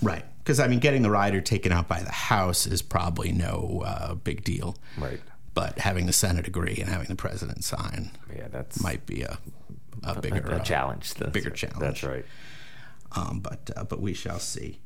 Right. 0.02 0.26
Because 0.40 0.60
I 0.60 0.68
mean, 0.68 0.80
getting 0.80 1.02
the 1.04 1.12
rider 1.12 1.40
taken 1.40 1.72
out 1.72 1.88
by 1.88 2.02
the 2.02 2.12
House 2.12 2.66
is 2.68 2.82
probably 2.82 3.32
no 3.32 3.84
uh, 3.86 4.16
big 4.16 4.44
deal. 4.44 4.76
Right 4.98 5.22
but 5.54 5.80
having 5.80 6.06
the 6.06 6.14
Senate 6.14 6.48
agree 6.48 6.78
and 6.80 6.90
having 6.90 7.08
the 7.08 7.16
president 7.16 7.64
sign, 7.64 8.12
yeah, 8.36 8.48
that's 8.50 8.82
might 8.82 9.06
be 9.06 9.22
a 9.22 9.38
a 10.04 10.20
bigger 10.20 10.52
a, 10.52 10.60
a 10.60 10.64
challenge. 10.64 11.14
That's 11.14 11.32
bigger 11.32 11.50
right. 11.50 11.58
challenge. 11.58 11.80
That's 11.80 12.04
right. 12.04 12.26
Um, 13.16 13.40
but 13.40 13.70
uh, 13.76 13.84
but 13.84 14.02
we 14.02 14.14
shall 14.14 14.40
see. 14.40 14.80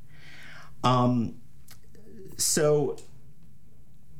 Um, 0.84 1.36
so 2.38 2.98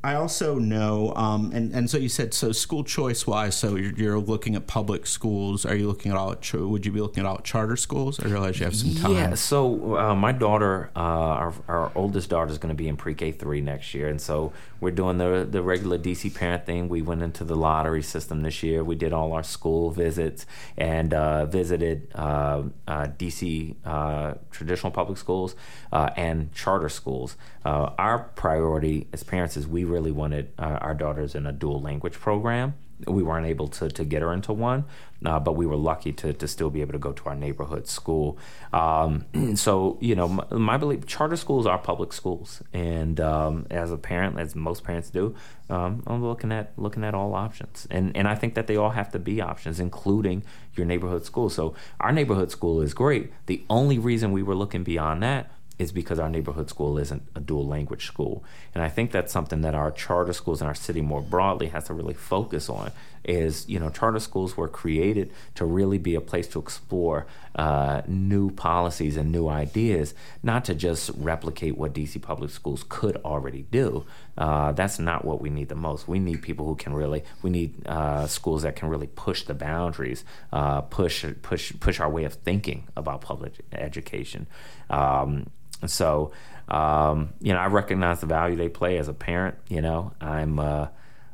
I 0.04 0.14
also 0.14 0.60
know, 0.60 1.12
um, 1.16 1.50
and 1.52 1.74
and 1.74 1.90
so 1.90 1.98
you 1.98 2.08
said 2.08 2.32
so 2.32 2.52
school 2.52 2.84
choice 2.84 3.26
wise. 3.26 3.56
So 3.56 3.74
you're, 3.74 3.92
you're, 3.94 4.18
looking 4.18 4.54
at 4.54 4.68
public 4.68 5.06
schools. 5.06 5.66
Are 5.66 5.74
you 5.74 5.88
looking 5.88 6.12
at 6.12 6.18
all? 6.18 6.36
Would 6.52 6.86
you 6.86 6.92
be 6.92 7.00
looking 7.00 7.24
at 7.24 7.26
all 7.26 7.38
charter 7.38 7.76
schools? 7.76 8.20
I 8.20 8.28
realize 8.28 8.60
you 8.60 8.64
have 8.66 8.76
some 8.76 8.94
time. 8.94 9.12
Yeah. 9.12 9.34
So 9.34 9.96
uh, 9.96 10.14
my 10.14 10.30
daughter, 10.30 10.90
uh, 10.94 11.00
our, 11.00 11.54
our 11.66 11.92
oldest 11.96 12.30
daughter, 12.30 12.50
is 12.50 12.58
going 12.58 12.68
to 12.68 12.76
be 12.76 12.86
in 12.86 12.96
pre 12.96 13.14
K 13.14 13.32
three 13.32 13.60
next 13.60 13.92
year, 13.92 14.08
and 14.08 14.20
so 14.20 14.52
we're 14.80 14.92
doing 14.92 15.18
the 15.18 15.46
the 15.50 15.62
regular 15.62 15.98
DC 15.98 16.32
parent 16.32 16.64
thing. 16.64 16.88
We 16.88 17.02
went 17.02 17.22
into 17.22 17.42
the 17.42 17.56
lottery 17.56 18.02
system 18.02 18.42
this 18.42 18.62
year. 18.62 18.84
We 18.84 18.94
did 18.94 19.12
all 19.12 19.32
our 19.32 19.42
school 19.42 19.90
visits 19.90 20.46
and 20.76 21.12
uh, 21.12 21.46
visited 21.46 22.08
uh, 22.14 22.62
uh, 22.86 23.06
DC 23.18 23.74
uh, 23.84 24.34
traditional 24.52 24.92
public 24.92 25.18
schools 25.18 25.56
and 25.92 26.52
charter 26.52 26.88
schools. 26.88 27.36
our 27.64 28.30
priority 28.36 29.08
as 29.12 29.24
parents 29.24 29.56
is 29.56 29.66
we 29.66 29.84
really 29.84 29.97
wanted 29.98 30.52
uh, 30.58 30.78
our 30.80 30.94
daughters 30.94 31.34
in 31.34 31.46
a 31.46 31.52
dual 31.52 31.80
language 31.80 32.14
program. 32.14 32.74
We 33.06 33.22
weren't 33.22 33.46
able 33.46 33.68
to, 33.68 33.88
to 33.88 34.04
get 34.04 34.22
her 34.22 34.32
into 34.32 34.52
one, 34.52 34.84
uh, 35.24 35.38
but 35.38 35.52
we 35.52 35.66
were 35.66 35.76
lucky 35.76 36.12
to, 36.14 36.32
to 36.32 36.48
still 36.48 36.68
be 36.68 36.80
able 36.80 36.92
to 36.92 36.98
go 36.98 37.12
to 37.12 37.26
our 37.26 37.36
neighborhood 37.36 37.86
school. 37.86 38.38
Um, 38.72 39.24
so, 39.54 39.98
you 40.00 40.16
know, 40.16 40.26
my, 40.26 40.44
my, 40.50 40.76
belief, 40.78 41.06
charter 41.06 41.36
schools 41.36 41.64
are 41.64 41.78
public 41.78 42.12
schools, 42.12 42.60
and 42.72 43.20
um, 43.20 43.66
as 43.70 43.92
a 43.92 43.96
parent, 43.96 44.40
as 44.40 44.56
most 44.56 44.82
parents 44.82 45.10
do, 45.10 45.36
um, 45.70 46.02
I'm 46.08 46.24
looking 46.24 46.50
at 46.50 46.72
looking 46.76 47.04
at 47.04 47.14
all 47.14 47.34
options, 47.34 47.86
and 47.88 48.16
and 48.16 48.26
I 48.26 48.34
think 48.34 48.54
that 48.54 48.66
they 48.66 48.76
all 48.76 48.90
have 48.90 49.12
to 49.12 49.20
be 49.20 49.40
options, 49.40 49.78
including 49.78 50.42
your 50.74 50.86
neighborhood 50.86 51.24
school. 51.24 51.50
So 51.50 51.74
our 52.00 52.10
neighborhood 52.10 52.50
school 52.50 52.80
is 52.80 52.94
great. 52.94 53.32
The 53.46 53.64
only 53.70 53.98
reason 53.98 54.32
we 54.32 54.42
were 54.42 54.56
looking 54.56 54.82
beyond 54.82 55.22
that 55.22 55.52
is 55.78 55.92
because 55.92 56.18
our 56.18 56.28
neighborhood 56.28 56.68
school 56.68 56.98
isn't 56.98 57.22
a 57.34 57.40
dual 57.40 57.66
language 57.66 58.06
school. 58.06 58.42
And 58.74 58.82
I 58.82 58.88
think 58.88 59.12
that's 59.12 59.32
something 59.32 59.60
that 59.60 59.74
our 59.74 59.90
charter 59.90 60.32
schools 60.32 60.60
in 60.60 60.66
our 60.66 60.74
city 60.74 61.00
more 61.00 61.22
broadly 61.22 61.68
has 61.68 61.84
to 61.84 61.94
really 61.94 62.14
focus 62.14 62.68
on 62.68 62.90
is, 63.24 63.68
you 63.68 63.78
know, 63.78 63.90
charter 63.90 64.18
schools 64.18 64.56
were 64.56 64.68
created 64.68 65.30
to 65.54 65.64
really 65.64 65.98
be 65.98 66.14
a 66.14 66.20
place 66.20 66.48
to 66.48 66.58
explore 66.58 67.26
uh, 67.54 68.02
new 68.06 68.50
policies 68.50 69.16
and 69.16 69.30
new 69.30 69.48
ideas, 69.48 70.14
not 70.42 70.64
to 70.64 70.74
just 70.74 71.10
replicate 71.16 71.76
what 71.76 71.92
DC 71.92 72.20
public 72.22 72.50
schools 72.50 72.84
could 72.88 73.16
already 73.18 73.62
do. 73.70 74.04
Uh, 74.36 74.72
that's 74.72 74.98
not 74.98 75.24
what 75.24 75.40
we 75.40 75.50
need 75.50 75.68
the 75.68 75.74
most. 75.74 76.08
We 76.08 76.18
need 76.18 76.42
people 76.42 76.66
who 76.66 76.74
can 76.74 76.94
really, 76.94 77.22
we 77.42 77.50
need 77.50 77.86
uh, 77.86 78.26
schools 78.26 78.62
that 78.62 78.76
can 78.76 78.88
really 78.88 79.08
push 79.08 79.42
the 79.42 79.54
boundaries, 79.54 80.24
uh, 80.52 80.80
push, 80.82 81.24
push, 81.42 81.72
push 81.78 82.00
our 82.00 82.08
way 82.08 82.24
of 82.24 82.34
thinking 82.34 82.88
about 82.96 83.20
public 83.20 83.54
education. 83.72 84.46
Um, 84.88 85.50
so, 85.86 86.32
um, 86.68 87.32
you 87.40 87.52
know, 87.52 87.58
I 87.58 87.66
recognize 87.66 88.20
the 88.20 88.26
value 88.26 88.56
they 88.56 88.68
play 88.68 88.98
as 88.98 89.08
a 89.08 89.14
parent. 89.14 89.56
You 89.68 89.80
know, 89.80 90.12
I'm 90.20 90.58
uh, 90.58 90.88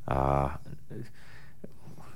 uh, 0.06 0.50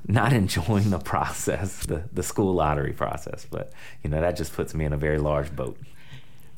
not 0.06 0.32
enjoying 0.32 0.90
the 0.90 0.98
process, 0.98 1.86
the, 1.86 2.04
the 2.12 2.22
school 2.22 2.54
lottery 2.54 2.92
process, 2.92 3.46
but, 3.48 3.72
you 4.02 4.10
know, 4.10 4.20
that 4.20 4.36
just 4.36 4.52
puts 4.52 4.74
me 4.74 4.84
in 4.84 4.92
a 4.92 4.98
very 4.98 5.18
large 5.18 5.54
boat. 5.54 5.78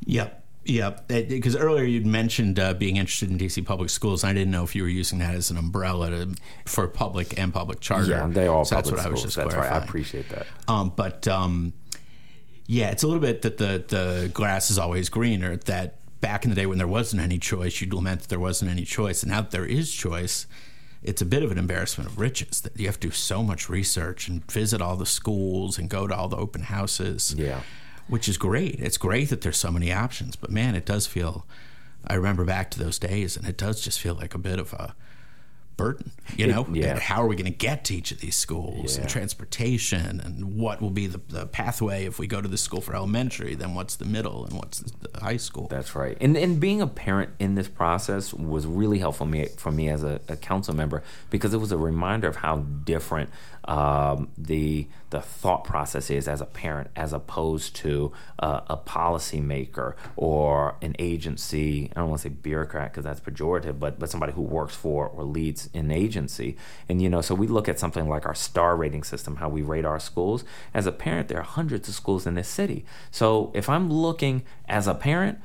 Yep. 0.07 0.39
Yep. 0.65 1.09
Because 1.09 1.57
earlier 1.57 1.85
you'd 1.85 2.07
mentioned 2.07 2.59
uh, 2.59 2.75
being 2.75 2.97
interested 2.97 3.31
in 3.31 3.39
DC 3.39 3.65
public 3.65 3.89
schools. 3.89 4.23
And 4.23 4.31
I 4.31 4.35
didn't 4.35 4.51
know 4.51 4.63
if 4.63 4.77
you 4.77 4.83
were 4.83 4.89
using 4.89 5.19
that 5.21 5.35
as 5.35 5.51
an 5.51 5.57
umbrella 5.57 6.11
to, 6.11 6.35
for 6.67 6.87
public 6.87 7.39
and 7.39 7.53
public 7.53 7.81
charter. 7.81 8.11
Yeah, 8.11 8.27
they 8.29 8.47
all 8.47 8.65
so 8.65 8.75
that's 8.75 8.91
what 8.91 9.01
schools. 9.01 9.07
I 9.07 9.11
was 9.11 9.23
just 9.23 9.37
that's 9.37 9.55
clarifying. 9.55 9.73
right. 9.73 9.83
I 9.83 9.85
appreciate 9.85 10.29
that. 10.29 10.47
Um, 10.69 10.93
but 10.95 11.27
um, 11.29 11.73
yeah, 12.71 12.91
it's 12.91 13.03
a 13.03 13.09
little 13.09 13.21
bit 13.21 13.43
that 13.43 13.59
the 13.59 13.83
the 13.89 14.31
grass 14.33 14.71
is 14.71 14.79
always 14.79 15.09
greener. 15.09 15.57
That 15.57 15.97
back 16.21 16.45
in 16.45 16.51
the 16.51 16.55
day 16.55 16.67
when 16.67 16.79
there 16.79 16.87
wasn't 16.87 17.21
any 17.21 17.37
choice, 17.37 17.81
you'd 17.81 17.93
lament 17.93 18.21
that 18.21 18.29
there 18.29 18.39
wasn't 18.39 18.71
any 18.71 18.85
choice, 18.85 19.25
and 19.25 19.33
now 19.33 19.41
that 19.41 19.51
there 19.51 19.67
is 19.67 19.93
choice, 19.93 20.47
it's 21.03 21.21
a 21.21 21.27
bit 21.27 21.43
of 21.43 21.51
an 21.51 21.59
embarrassment 21.59 22.09
of 22.09 22.21
riches 22.21 22.61
that 22.61 22.79
you 22.79 22.87
have 22.87 23.01
to 23.01 23.09
do 23.09 23.11
so 23.11 23.43
much 23.43 23.69
research 23.69 24.29
and 24.29 24.49
visit 24.49 24.81
all 24.81 24.95
the 24.95 25.05
schools 25.05 25.79
and 25.79 25.91
go 25.91 26.07
to 26.07 26.15
all 26.15 26.29
the 26.29 26.37
open 26.37 26.63
houses. 26.63 27.35
Yeah. 27.37 27.63
which 28.07 28.29
is 28.29 28.39
great. 28.39 28.79
It's 28.79 28.99
great 28.99 29.31
that 29.31 29.41
there's 29.41 29.57
so 29.59 29.73
many 29.73 29.93
options, 29.93 30.37
but 30.37 30.51
man, 30.51 30.77
it 30.77 30.87
does 30.87 31.09
feel. 31.09 31.47
I 32.07 32.15
remember 32.15 32.45
back 32.45 32.71
to 32.71 32.79
those 32.79 33.01
days, 33.01 33.37
and 33.37 33.49
it 33.49 33.57
does 33.57 33.81
just 33.81 33.99
feel 33.99 34.15
like 34.15 34.33
a 34.33 34.39
bit 34.39 34.61
of 34.61 34.73
a 34.75 34.95
burden. 35.81 36.11
You 36.37 36.47
It- 36.47 36.51
know, 36.53 36.67
yeah. 36.73 36.99
How 36.99 37.23
are 37.23 37.27
we 37.27 37.35
going 37.37 37.53
to 37.53 37.59
get 37.69 37.85
to 37.87 37.95
each 37.95 38.13
of 38.13 38.21
these 38.21 38.37
schools 38.37 38.95
Yeah. 38.95 39.01
and 39.03 39.11
transportation, 39.11 40.21
and 40.21 40.55
what 40.57 40.81
will 40.81 40.91
be 40.91 41.07
the, 41.07 41.21
the 41.29 41.47
pathway 41.47 42.05
if 42.05 42.19
we 42.19 42.27
go 42.27 42.41
to 42.41 42.49
the 42.49 42.59
school 42.59 42.81
for 42.81 42.95
elementary? 42.95 43.55
Then 43.55 43.75
what's 43.75 43.97
the 43.97 44.05
middle, 44.05 44.45
and 44.45 44.55
what's 44.55 44.79
the 44.81 45.21
high 45.21 45.39
school? 45.39 45.67
That's 45.69 45.95
right. 45.95 46.17
And 46.21 46.37
and 46.37 46.61
being 46.61 46.81
a 46.81 46.87
parent 46.87 47.31
in 47.39 47.55
this 47.57 47.69
process 47.69 48.33
was 48.33 48.67
really 48.67 48.99
helpful 48.99 49.27
me 49.27 49.47
for 49.57 49.73
me 49.73 49.89
as 49.89 50.03
a, 50.05 50.21
a 50.29 50.37
council 50.37 50.75
member 50.75 51.03
because 51.31 51.53
it 51.55 51.59
was 51.61 51.73
a 51.73 51.79
reminder 51.79 52.29
of 52.29 52.37
how 52.37 52.59
different 52.85 53.31
um, 53.67 54.29
the 54.39 54.87
the 55.11 55.21
thought 55.21 55.65
process 55.65 56.11
is 56.11 56.29
as 56.29 56.41
a 56.41 56.47
parent 56.47 56.89
as 56.97 57.13
opposed 57.13 57.75
to 57.77 58.13
uh, 58.39 58.61
a 58.69 58.77
policymaker 58.77 59.95
or 60.17 60.77
an 60.83 60.95
agency. 60.99 61.91
I 61.95 62.01
don't 62.01 62.09
want 62.11 62.23
to 62.23 62.29
say 62.29 62.35
bureaucrat 62.35 62.93
because 62.93 63.05
that's 63.05 63.21
pejorative, 63.21 63.79
but 63.79 63.99
but 63.99 64.11
somebody 64.11 64.33
who 64.33 64.43
works 64.43 64.75
for 64.75 65.09
or 65.09 65.25
leads 65.25 65.69
an 65.75 65.91
agency. 65.91 66.57
And 66.89 67.01
you 67.01 67.09
know, 67.09 67.21
so 67.21 67.35
we 67.35 67.47
look 67.47 67.69
at 67.69 67.79
something 67.79 68.09
like 68.09 68.27
our 68.27 68.35
star 68.35 68.77
rating 68.77 69.03
system, 69.03 69.37
how 69.37 69.49
we 69.49 69.63
rate 69.63 69.85
our 69.85 70.01
schools. 70.01 70.45
As 70.75 70.87
a 70.87 70.93
parent, 70.93 71.29
there 71.29 71.39
are 71.39 71.43
hundreds 71.43 71.89
of 71.89 71.95
schools 71.95 72.27
in 72.27 72.35
this 72.35 72.49
city. 72.49 72.85
So 73.11 73.51
if 73.55 73.69
I'm 73.69 73.91
looking 73.93 74.43
as 74.69 74.87
a 74.87 74.95
parent 74.95 75.39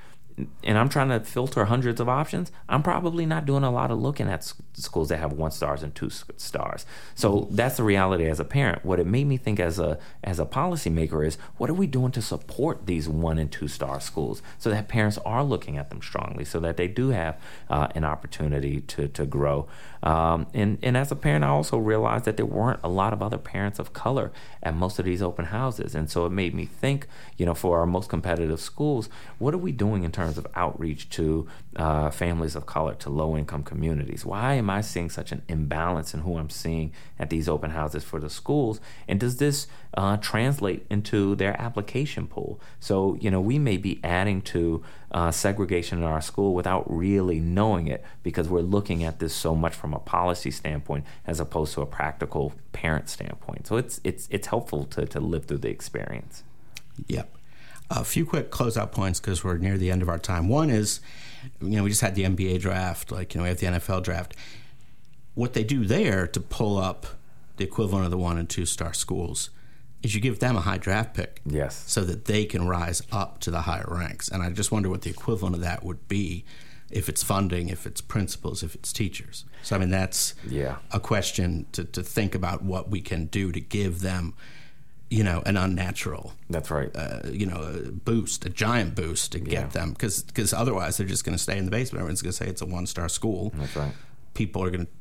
and 0.63 0.77
I'm 0.77 0.89
trying 0.89 1.09
to 1.09 1.21
filter 1.21 1.65
hundreds 1.65 2.01
of 2.01 2.09
options, 2.09 2.51
I'm 2.67 2.83
probably 2.83 3.25
not 3.25 3.45
doing 3.45 3.63
a 3.63 3.71
lot 3.71 3.89
of 3.89 3.99
looking 3.99 4.27
at 4.27 4.43
schools 4.73 5.07
that 5.09 5.17
have 5.17 5.31
one 5.31 5.51
stars 5.51 5.81
and 5.81 5.95
two 5.95 6.09
stars. 6.09 6.85
So 7.15 7.47
that's 7.51 7.77
the 7.77 7.83
reality 7.83 8.27
as 8.27 8.39
a 8.39 8.43
parent. 8.43 8.83
What 8.83 8.99
it 8.99 9.07
made 9.07 9.27
me 9.27 9.37
think 9.37 9.59
as 9.59 9.79
a 9.79 9.97
as 10.23 10.39
a 10.39 10.45
policymaker 10.45 11.25
is 11.25 11.37
what 11.57 11.69
are 11.69 11.73
we 11.73 11.87
doing 11.87 12.11
to 12.11 12.21
support 12.21 12.85
these 12.85 13.07
one 13.07 13.37
and 13.37 13.49
two 13.49 13.69
star 13.69 14.01
schools 14.01 14.41
so 14.57 14.69
that 14.69 14.89
parents 14.89 15.17
are 15.19 15.43
looking 15.43 15.77
at 15.77 15.89
them 15.89 16.01
strongly, 16.01 16.43
so 16.43 16.59
that 16.59 16.75
they 16.75 16.89
do 16.89 17.09
have 17.09 17.39
uh, 17.69 17.87
an 17.95 18.03
opportunity 18.03 18.81
to 18.81 19.07
to 19.07 19.25
grow. 19.25 19.67
Um, 20.05 20.45
and 20.53 20.77
and 20.83 20.95
as 20.95 21.11
a 21.11 21.15
parent, 21.15 21.43
I 21.43 21.47
also 21.47 21.77
realized 21.77 22.25
that 22.25 22.37
there 22.37 22.45
weren't 22.45 22.79
a 22.83 22.87
lot 22.87 23.11
of 23.11 23.23
other 23.23 23.39
parents 23.39 23.79
of 23.79 23.91
color 23.91 24.31
at 24.61 24.75
most 24.75 24.99
of 24.99 25.05
these 25.05 25.21
open 25.21 25.45
houses, 25.45 25.95
and 25.95 26.09
so 26.09 26.25
it 26.25 26.31
made 26.31 26.53
me 26.53 26.65
think. 26.65 27.07
You 27.37 27.45
know, 27.45 27.55
for 27.55 27.79
our 27.79 27.85
most 27.85 28.09
competitive 28.09 28.61
schools, 28.61 29.09
what 29.39 29.53
are 29.53 29.57
we 29.57 29.71
doing 29.71 30.03
in 30.03 30.11
terms 30.11 30.37
of 30.37 30.47
outreach 30.55 31.09
to 31.11 31.47
uh, 31.75 32.11
families 32.11 32.55
of 32.55 32.65
color, 32.65 32.93
to 32.95 33.09
low 33.09 33.35
income 33.35 33.63
communities? 33.63 34.25
Why 34.25 34.53
am 34.53 34.69
I 34.69 34.81
seeing 34.81 35.09
such 35.09 35.31
an 35.31 35.41
imbalance 35.49 36.13
in 36.13 36.21
who 36.21 36.37
I'm 36.37 36.51
seeing 36.51 36.93
at 37.19 37.29
these 37.29 37.49
open 37.49 37.71
houses 37.71 38.03
for 38.03 38.19
the 38.19 38.29
schools? 38.29 38.79
And 39.07 39.19
does 39.19 39.37
this 39.37 39.67
uh, 39.95 40.17
translate 40.17 40.85
into 40.89 41.35
their 41.35 41.59
application 41.59 42.27
pool? 42.27 42.61
So, 42.79 43.17
you 43.19 43.31
know, 43.31 43.41
we 43.41 43.57
may 43.59 43.77
be 43.77 43.99
adding 44.03 44.41
to 44.43 44.83
uh, 45.15 45.31
segregation 45.31 45.99
in 45.99 46.03
our 46.03 46.19
school 46.19 46.53
without 46.53 46.83
really 46.93 47.39
knowing 47.39 47.87
it 47.87 48.03
because 48.21 48.49
we're 48.49 48.59
looking 48.59 49.01
at 49.01 49.19
this 49.19 49.33
so 49.33 49.55
much 49.55 49.73
from 49.73 49.93
a 49.93 49.99
policy 49.99 50.51
standpoint 50.51 51.05
as 51.25 51.39
opposed 51.39 51.73
to 51.73 51.81
a 51.81 51.85
practical 51.85 52.53
parent 52.73 53.07
standpoint. 53.07 53.65
So 53.65 53.77
it's 53.77 54.01
it's 54.03 54.27
it's 54.29 54.47
helpful 54.47 54.83
to, 54.87 55.05
to 55.05 55.21
live 55.21 55.45
through 55.45 55.59
the 55.59 55.69
experience. 55.69 56.43
Yep. 57.07 57.33
A 57.89 58.03
few 58.03 58.25
quick 58.25 58.51
closeout 58.51 58.91
points 58.91 59.21
because 59.21 59.41
we're 59.41 59.57
near 59.57 59.77
the 59.77 59.89
end 59.89 60.01
of 60.01 60.09
our 60.09 60.19
time. 60.19 60.49
One 60.49 60.69
is, 60.69 60.99
you 61.61 61.77
know, 61.77 61.83
we 61.83 61.89
just 61.89 62.01
had 62.01 62.15
the 62.15 62.23
NBA 62.23 62.59
draft, 62.59 63.09
like, 63.09 63.33
you 63.33 63.37
know, 63.37 63.43
we 63.43 63.49
have 63.49 63.59
the 63.59 63.67
NFL 63.67 64.03
draft. 64.03 64.35
What 65.33 65.53
they 65.53 65.63
do 65.63 65.85
there 65.85 66.27
to 66.27 66.41
pull 66.41 66.77
up 66.77 67.05
the 67.55 67.63
equivalent 67.63 68.03
of 68.03 68.11
the 68.11 68.17
one 68.17 68.37
and 68.37 68.49
two 68.49 68.65
star 68.65 68.93
schools 68.93 69.49
is 70.05 70.15
you 70.15 70.21
give 70.21 70.39
them 70.39 70.55
a 70.55 70.61
high 70.61 70.77
draft 70.77 71.13
pick. 71.13 71.41
Yes. 71.45 71.83
So 71.87 72.03
that 72.05 72.25
they 72.25 72.45
can 72.45 72.67
rise 72.67 73.01
up 73.11 73.39
to 73.41 73.51
the 73.51 73.61
higher 73.61 73.87
ranks. 73.89 74.27
And 74.29 74.41
I 74.43 74.49
just 74.51 74.71
wonder 74.71 74.89
what 74.89 75.01
the 75.01 75.09
equivalent 75.09 75.55
of 75.55 75.61
that 75.61 75.83
would 75.83 76.07
be 76.07 76.45
if 76.91 77.09
it's 77.09 77.23
funding, 77.23 77.69
if 77.69 77.85
it's 77.85 77.99
principals, 78.01 78.61
if 78.63 78.75
it's 78.75 78.93
teachers. 78.93 79.43
So, 79.63 79.75
I 79.75 79.79
mean, 79.79 79.89
that's 79.89 80.35
Yeah. 80.47 80.77
a 80.91 80.99
question 80.99 81.65
to, 81.73 81.83
to 81.83 82.03
think 82.03 82.35
about 82.35 82.63
what 82.63 82.89
we 82.89 83.01
can 83.01 83.25
do 83.25 83.51
to 83.51 83.59
give 83.59 84.01
them, 84.01 84.35
you 85.09 85.23
know, 85.23 85.41
an 85.47 85.57
unnatural 85.57 86.33
That's 86.49 86.69
right. 86.69 86.91
uh, 86.95 87.21
you 87.31 87.47
know, 87.47 87.61
a 87.61 87.91
boost, 87.91 88.45
a 88.45 88.49
giant 88.49 88.93
boost 88.95 89.31
to 89.31 89.39
Yeah. 89.39 89.45
get 89.45 89.71
them, 89.71 89.91
because 89.93 90.53
otherwise 90.53 90.97
they're 90.97 91.07
just 91.07 91.25
going 91.25 91.35
to 91.37 91.41
stay 91.43 91.57
in 91.57 91.65
the 91.65 91.71
basement. 91.71 92.01
Everyone's 92.01 92.21
going 92.21 92.31
to 92.31 92.37
say 92.37 92.47
it's 92.47 92.61
a 92.61 92.65
one 92.67 92.85
star 92.85 93.09
school. 93.09 93.51
That's 93.55 93.75
right. 93.75 93.93
People 94.35 94.63
are 94.63 94.69
going 94.69 94.85
to 94.85 94.91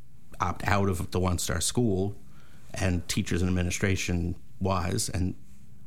opt 0.41 0.67
out 0.67 0.89
of 0.89 1.11
the 1.11 1.21
one 1.21 1.39
star 1.39 1.61
school, 1.61 2.17
and 2.73 3.07
teachers 3.09 3.41
and 3.43 3.49
administration 3.49 4.35
wise, 4.65 5.09
and 5.09 5.35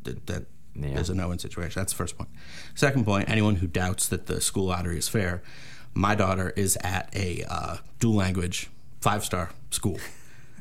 th- 0.06 0.18
that 0.28 0.46
Yeah. 0.76 0.94
there's 0.96 1.10
a 1.10 1.16
no 1.16 1.30
win 1.30 1.40
situation. 1.40 1.80
That's 1.82 1.92
the 1.94 1.98
first 1.98 2.18
point. 2.18 2.30
Second 2.76 3.04
point: 3.06 3.30
anyone 3.30 3.56
who 3.58 3.68
doubts 3.68 4.08
that 4.08 4.28
the 4.28 4.40
school 4.40 4.66
lottery 4.68 4.98
is 4.98 5.10
fair, 5.10 5.42
my 5.94 6.16
daughter 6.16 6.54
is 6.56 6.78
at 6.82 7.10
a 7.16 7.44
uh, 7.50 7.78
dual 8.00 8.16
language 8.16 8.70
five 9.02 9.26
star 9.26 9.50
school. 9.72 10.00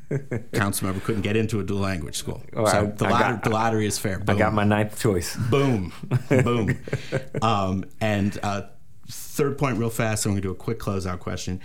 Council 0.53 0.87
member 0.87 1.01
couldn't 1.05 1.23
get 1.23 1.37
into 1.37 1.59
a 1.59 1.65
dual 1.65 1.81
language 1.81 2.17
school, 2.17 2.41
All 2.57 2.67
so 2.69 2.83
right. 2.85 2.97
the, 2.97 3.07
I 3.07 3.11
lottery, 3.11 3.33
got- 3.35 3.43
the 3.45 3.51
lottery 3.51 3.87
is 3.87 3.99
fair. 3.99 4.23
I 4.29 4.35
got 4.35 4.55
my 4.55 4.63
ninth 4.65 4.99
choice. 5.01 5.37
boom, 5.51 5.93
boom. 6.29 6.79
Um, 7.43 7.85
and 8.01 8.39
uh, 8.43 8.63
third 9.09 9.59
point, 9.59 9.79
real 9.79 9.91
fast. 9.91 10.25
I'm 10.25 10.33
going 10.33 10.43
to 10.43 10.49
do 10.49 10.53
a 10.53 10.55
quick 10.55 10.79
closeout 10.79 11.19
question. 11.19 11.61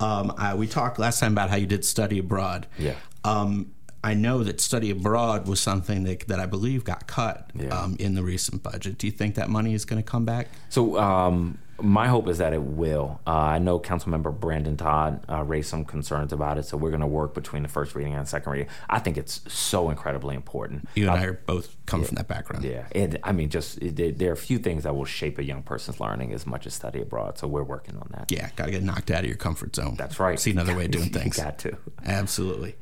Um, 0.00 0.32
I, 0.38 0.54
we 0.54 0.66
talked 0.68 0.98
last 0.98 1.18
time 1.20 1.32
about 1.32 1.50
how 1.50 1.56
you 1.56 1.66
did 1.66 1.84
study 1.84 2.18
abroad. 2.18 2.66
Yeah. 2.78 2.94
Um, 3.24 3.72
I 4.04 4.14
know 4.14 4.42
that 4.42 4.60
study 4.60 4.90
abroad 4.90 5.46
was 5.46 5.60
something 5.60 6.04
that, 6.04 6.26
that 6.28 6.40
I 6.40 6.46
believe 6.46 6.82
got 6.84 7.06
cut 7.06 7.50
Yeah. 7.54 7.68
um, 7.68 7.96
in 8.00 8.14
the 8.14 8.22
recent 8.22 8.62
budget. 8.62 8.98
Do 8.98 9.06
you 9.06 9.12
think 9.12 9.36
that 9.36 9.48
money 9.48 9.74
is 9.74 9.84
going 9.84 10.02
to 10.02 10.08
come 10.08 10.24
back? 10.24 10.48
So 10.70 10.98
um, 10.98 11.58
my 11.80 12.08
hope 12.08 12.26
is 12.28 12.38
that 12.38 12.52
it 12.52 12.62
will. 12.62 13.20
Uh, 13.26 13.30
I 13.30 13.58
know 13.60 13.78
Councilmember 13.78 14.38
Brandon 14.38 14.76
Todd 14.76 15.24
uh, 15.28 15.42
raised 15.44 15.68
some 15.68 15.84
concerns 15.84 16.32
about 16.32 16.58
it, 16.58 16.64
so 16.64 16.76
we're 16.76 16.90
going 16.90 17.00
to 17.00 17.06
work 17.06 17.32
between 17.32 17.62
the 17.62 17.68
first 17.68 17.94
reading 17.94 18.14
and 18.14 18.26
second 18.26 18.50
reading. 18.52 18.68
I 18.90 18.98
think 18.98 19.16
it's 19.16 19.40
so 19.52 19.88
incredibly 19.90 20.34
important. 20.34 20.88
You 20.96 21.08
and 21.08 21.18
I 21.20 21.24
are 21.24 21.32
both 21.34 21.76
come 21.86 22.02
from 22.04 22.16
that 22.16 22.26
background. 22.28 22.64
Yeah, 22.64 22.86
and 22.92 23.18
I 23.22 23.30
mean, 23.32 23.50
just 23.50 23.78
it, 23.78 23.94
there, 23.96 24.10
there 24.12 24.30
are 24.30 24.34
a 24.34 24.36
few 24.36 24.58
things 24.58 24.82
that 24.82 24.94
will 24.96 25.04
shape 25.04 25.38
a 25.38 25.44
young 25.44 25.62
person's 25.62 26.00
learning 26.00 26.32
as 26.32 26.44
much 26.46 26.66
as 26.66 26.74
study 26.74 27.00
abroad. 27.00 27.38
So 27.38 27.46
we're 27.46 27.62
working 27.64 27.96
on 27.96 28.08
that. 28.12 28.30
Yeah, 28.32 28.50
got 28.56 28.66
to 28.66 28.70
get 28.72 28.82
knocked 28.82 29.10
out 29.12 29.20
of 29.20 29.26
your 29.26 29.36
comfort 29.38 29.74
zone. 29.76 29.94
That's 29.96 30.18
right. 30.20 30.38
See 30.40 30.50
another 30.50 30.76
way 30.76 30.86
of 30.86 30.90
doing 30.90 31.10
things. 31.12 31.36
Got 31.36 31.58
to. 31.60 31.76
Absolutely. 32.04 32.74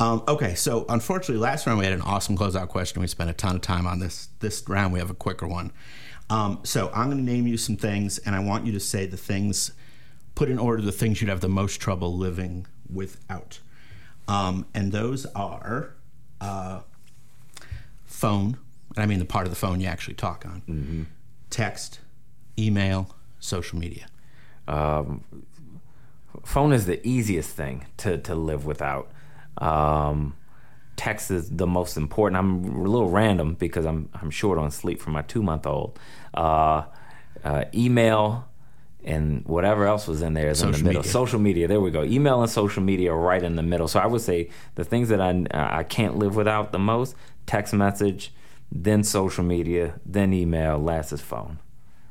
Um, 0.00 0.22
okay, 0.28 0.54
so 0.54 0.86
unfortunately, 0.88 1.42
last 1.42 1.66
round 1.66 1.78
we 1.78 1.84
had 1.84 1.94
an 1.94 2.02
awesome 2.02 2.36
closeout 2.36 2.68
question. 2.68 3.00
We 3.00 3.08
spent 3.08 3.30
a 3.30 3.32
ton 3.32 3.56
of 3.56 3.62
time 3.62 3.86
on 3.86 3.98
this. 3.98 4.28
This 4.38 4.62
round 4.68 4.92
we 4.92 5.00
have 5.00 5.10
a 5.10 5.14
quicker 5.14 5.46
one. 5.46 5.72
Um, 6.30 6.60
so 6.62 6.90
I'm 6.94 7.06
going 7.06 7.18
to 7.18 7.24
name 7.24 7.46
you 7.46 7.56
some 7.56 7.76
things, 7.76 8.18
and 8.18 8.36
I 8.36 8.40
want 8.40 8.66
you 8.66 8.72
to 8.72 8.80
say 8.80 9.06
the 9.06 9.16
things, 9.16 9.72
put 10.34 10.48
in 10.48 10.58
order 10.58 10.82
the 10.82 10.92
things 10.92 11.20
you'd 11.20 11.30
have 11.30 11.40
the 11.40 11.48
most 11.48 11.80
trouble 11.80 12.16
living 12.16 12.66
without. 12.92 13.60
Um, 14.28 14.66
and 14.74 14.92
those 14.92 15.26
are 15.34 15.94
uh, 16.40 16.80
phone, 18.04 18.58
and 18.94 19.02
I 19.02 19.06
mean 19.06 19.18
the 19.18 19.24
part 19.24 19.46
of 19.46 19.50
the 19.50 19.56
phone 19.56 19.80
you 19.80 19.86
actually 19.86 20.14
talk 20.14 20.44
on, 20.46 20.62
text, 21.50 22.00
email, 22.58 23.16
social 23.40 23.78
media. 23.78 24.06
Um, 24.68 25.24
phone 26.44 26.72
is 26.72 26.86
the 26.86 27.04
easiest 27.06 27.50
thing 27.50 27.86
to, 27.96 28.18
to 28.18 28.34
live 28.34 28.66
without. 28.66 29.10
Um, 29.58 30.34
text 30.96 31.30
is 31.30 31.48
the 31.50 31.66
most 31.66 31.96
important. 31.96 32.38
I'm 32.38 32.64
a 32.64 32.88
little 32.88 33.10
random 33.10 33.54
because 33.54 33.86
I'm 33.86 34.08
I'm 34.14 34.30
short 34.30 34.58
on 34.58 34.70
sleep 34.70 35.00
for 35.00 35.10
my 35.10 35.22
two 35.22 35.42
month 35.42 35.66
old. 35.66 35.98
Uh, 36.34 36.84
uh, 37.44 37.64
email 37.74 38.48
and 39.04 39.44
whatever 39.46 39.86
else 39.86 40.08
was 40.08 40.22
in 40.22 40.34
there 40.34 40.50
is 40.50 40.58
social 40.58 40.74
in 40.74 40.80
the 40.80 40.84
middle. 40.84 41.02
Media. 41.02 41.12
Social 41.12 41.38
media. 41.38 41.68
There 41.68 41.80
we 41.80 41.90
go. 41.90 42.02
Email 42.02 42.42
and 42.42 42.50
social 42.50 42.82
media 42.82 43.12
are 43.12 43.18
right 43.18 43.42
in 43.42 43.56
the 43.56 43.62
middle. 43.62 43.88
So 43.88 44.00
I 44.00 44.06
would 44.06 44.20
say 44.20 44.50
the 44.74 44.84
things 44.84 45.08
that 45.08 45.20
I 45.20 45.46
I 45.52 45.84
can't 45.84 46.16
live 46.16 46.36
without 46.36 46.72
the 46.72 46.78
most: 46.78 47.14
text 47.46 47.72
message, 47.72 48.32
then 48.70 49.02
social 49.02 49.44
media, 49.44 50.00
then 50.04 50.32
email, 50.32 50.78
last 50.78 51.12
is 51.12 51.20
phone. 51.20 51.58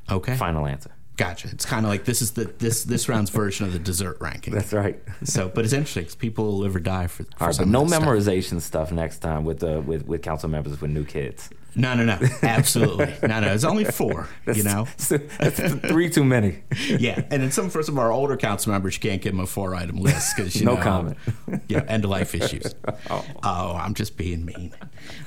Okay. 0.10 0.36
Final 0.36 0.65
answer. 0.65 0.91
Gotcha. 1.17 1.49
It's 1.51 1.65
kind 1.65 1.84
of 1.86 1.89
like 1.89 2.06
this 2.06 2.21
is 2.21 2.32
the 2.32 2.45
this 2.60 2.84
this 2.84 3.10
round's 3.10 3.32
version 3.32 3.65
of 3.65 3.73
the 3.73 3.80
dessert 3.80 4.17
ranking. 4.21 4.53
That's 4.53 4.71
right. 4.71 4.99
So, 5.23 5.49
but 5.49 5.65
it's 5.65 5.73
interesting 5.73 6.06
'cause 6.06 6.13
people 6.15 6.45
will 6.45 6.60
live 6.60 6.75
or 6.75 6.80
die 6.80 7.08
for. 7.08 7.23
for 7.23 7.30
All 7.41 7.47
right, 7.47 7.58
but 7.58 7.67
no 7.67 7.84
that 7.86 7.89
stuff. 7.89 8.03
memorization 8.03 8.62
stuff 8.62 8.91
next 8.91 9.19
time 9.19 9.43
with 9.43 9.60
the 9.60 9.82
with, 9.82 10.06
with 10.08 10.21
council 10.21 10.47
members 10.47 10.80
with 10.80 10.91
new 10.91 11.03
kids. 11.03 11.49
No, 11.78 11.94
no, 11.94 12.04
no. 12.04 12.18
Absolutely. 12.42 13.13
no, 13.28 13.40
no. 13.40 13.54
It's 13.54 13.63
only 13.63 13.86
four. 13.86 14.28
you 14.54 14.63
know. 14.63 14.88
That's 14.98 15.60
three 15.88 16.10
too 16.10 16.24
many. 16.24 16.60
yeah, 16.88 17.22
and 17.30 17.44
then 17.44 17.52
some 17.52 17.70
for 17.70 17.84
some 17.84 17.96
of 17.96 18.00
our 18.00 18.12
older 18.12 18.36
council 18.36 18.72
members, 18.72 18.96
you 18.96 19.02
can't 19.02 19.22
give 19.22 19.34
them 19.34 19.40
a 19.40 19.46
four-item 19.46 19.98
list 19.98 20.36
because 20.36 20.56
you 20.56 20.66
No 20.66 20.76
know, 20.76 20.82
comment. 20.82 21.18
you 21.68 21.78
know, 21.78 21.86
end-of-life 21.88 22.34
issues. 22.34 22.74
Oh. 23.10 23.24
I'm 23.44 23.94
just 23.94 24.18
being 24.18 24.44
mean. 24.44 24.74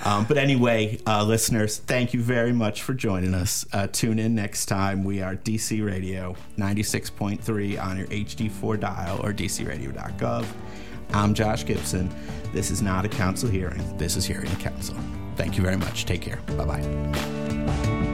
Um, 0.05 0.25
but 0.25 0.37
anyway, 0.39 1.01
uh, 1.07 1.25
listeners, 1.25 1.79
thank 1.79 2.13
you 2.13 2.21
very 2.21 2.53
much 2.53 2.83
for 2.83 2.95
joining 2.95 3.33
us. 3.33 3.65
Uh, 3.73 3.87
tune 3.87 4.19
in 4.19 4.35
next 4.35 4.67
time. 4.67 5.05
We 5.05 5.23
are 5.23 5.37
DC 5.37 5.85
Radio 5.85 6.35
96.3 6.59 7.83
on 7.83 7.97
your 7.97 8.07
HD4 8.09 8.81
dial 8.81 9.21
or 9.25 9.33
DCRadio.gov. 9.33 10.47
I'm 11.13 11.33
Josh 11.33 11.65
Gibson. 11.65 12.13
This 12.53 12.71
is 12.71 12.83
not 12.83 13.05
a 13.05 13.09
council 13.09 13.49
hearing. 13.49 13.97
This 13.97 14.17
is 14.17 14.25
hearing 14.25 14.51
a 14.51 14.57
council. 14.57 14.97
Thank 15.41 15.57
you 15.57 15.63
very 15.63 15.79
much. 15.79 16.05
Take 16.05 16.21
care. 16.21 16.37
Bye 16.49 16.67
bye. 16.67 18.07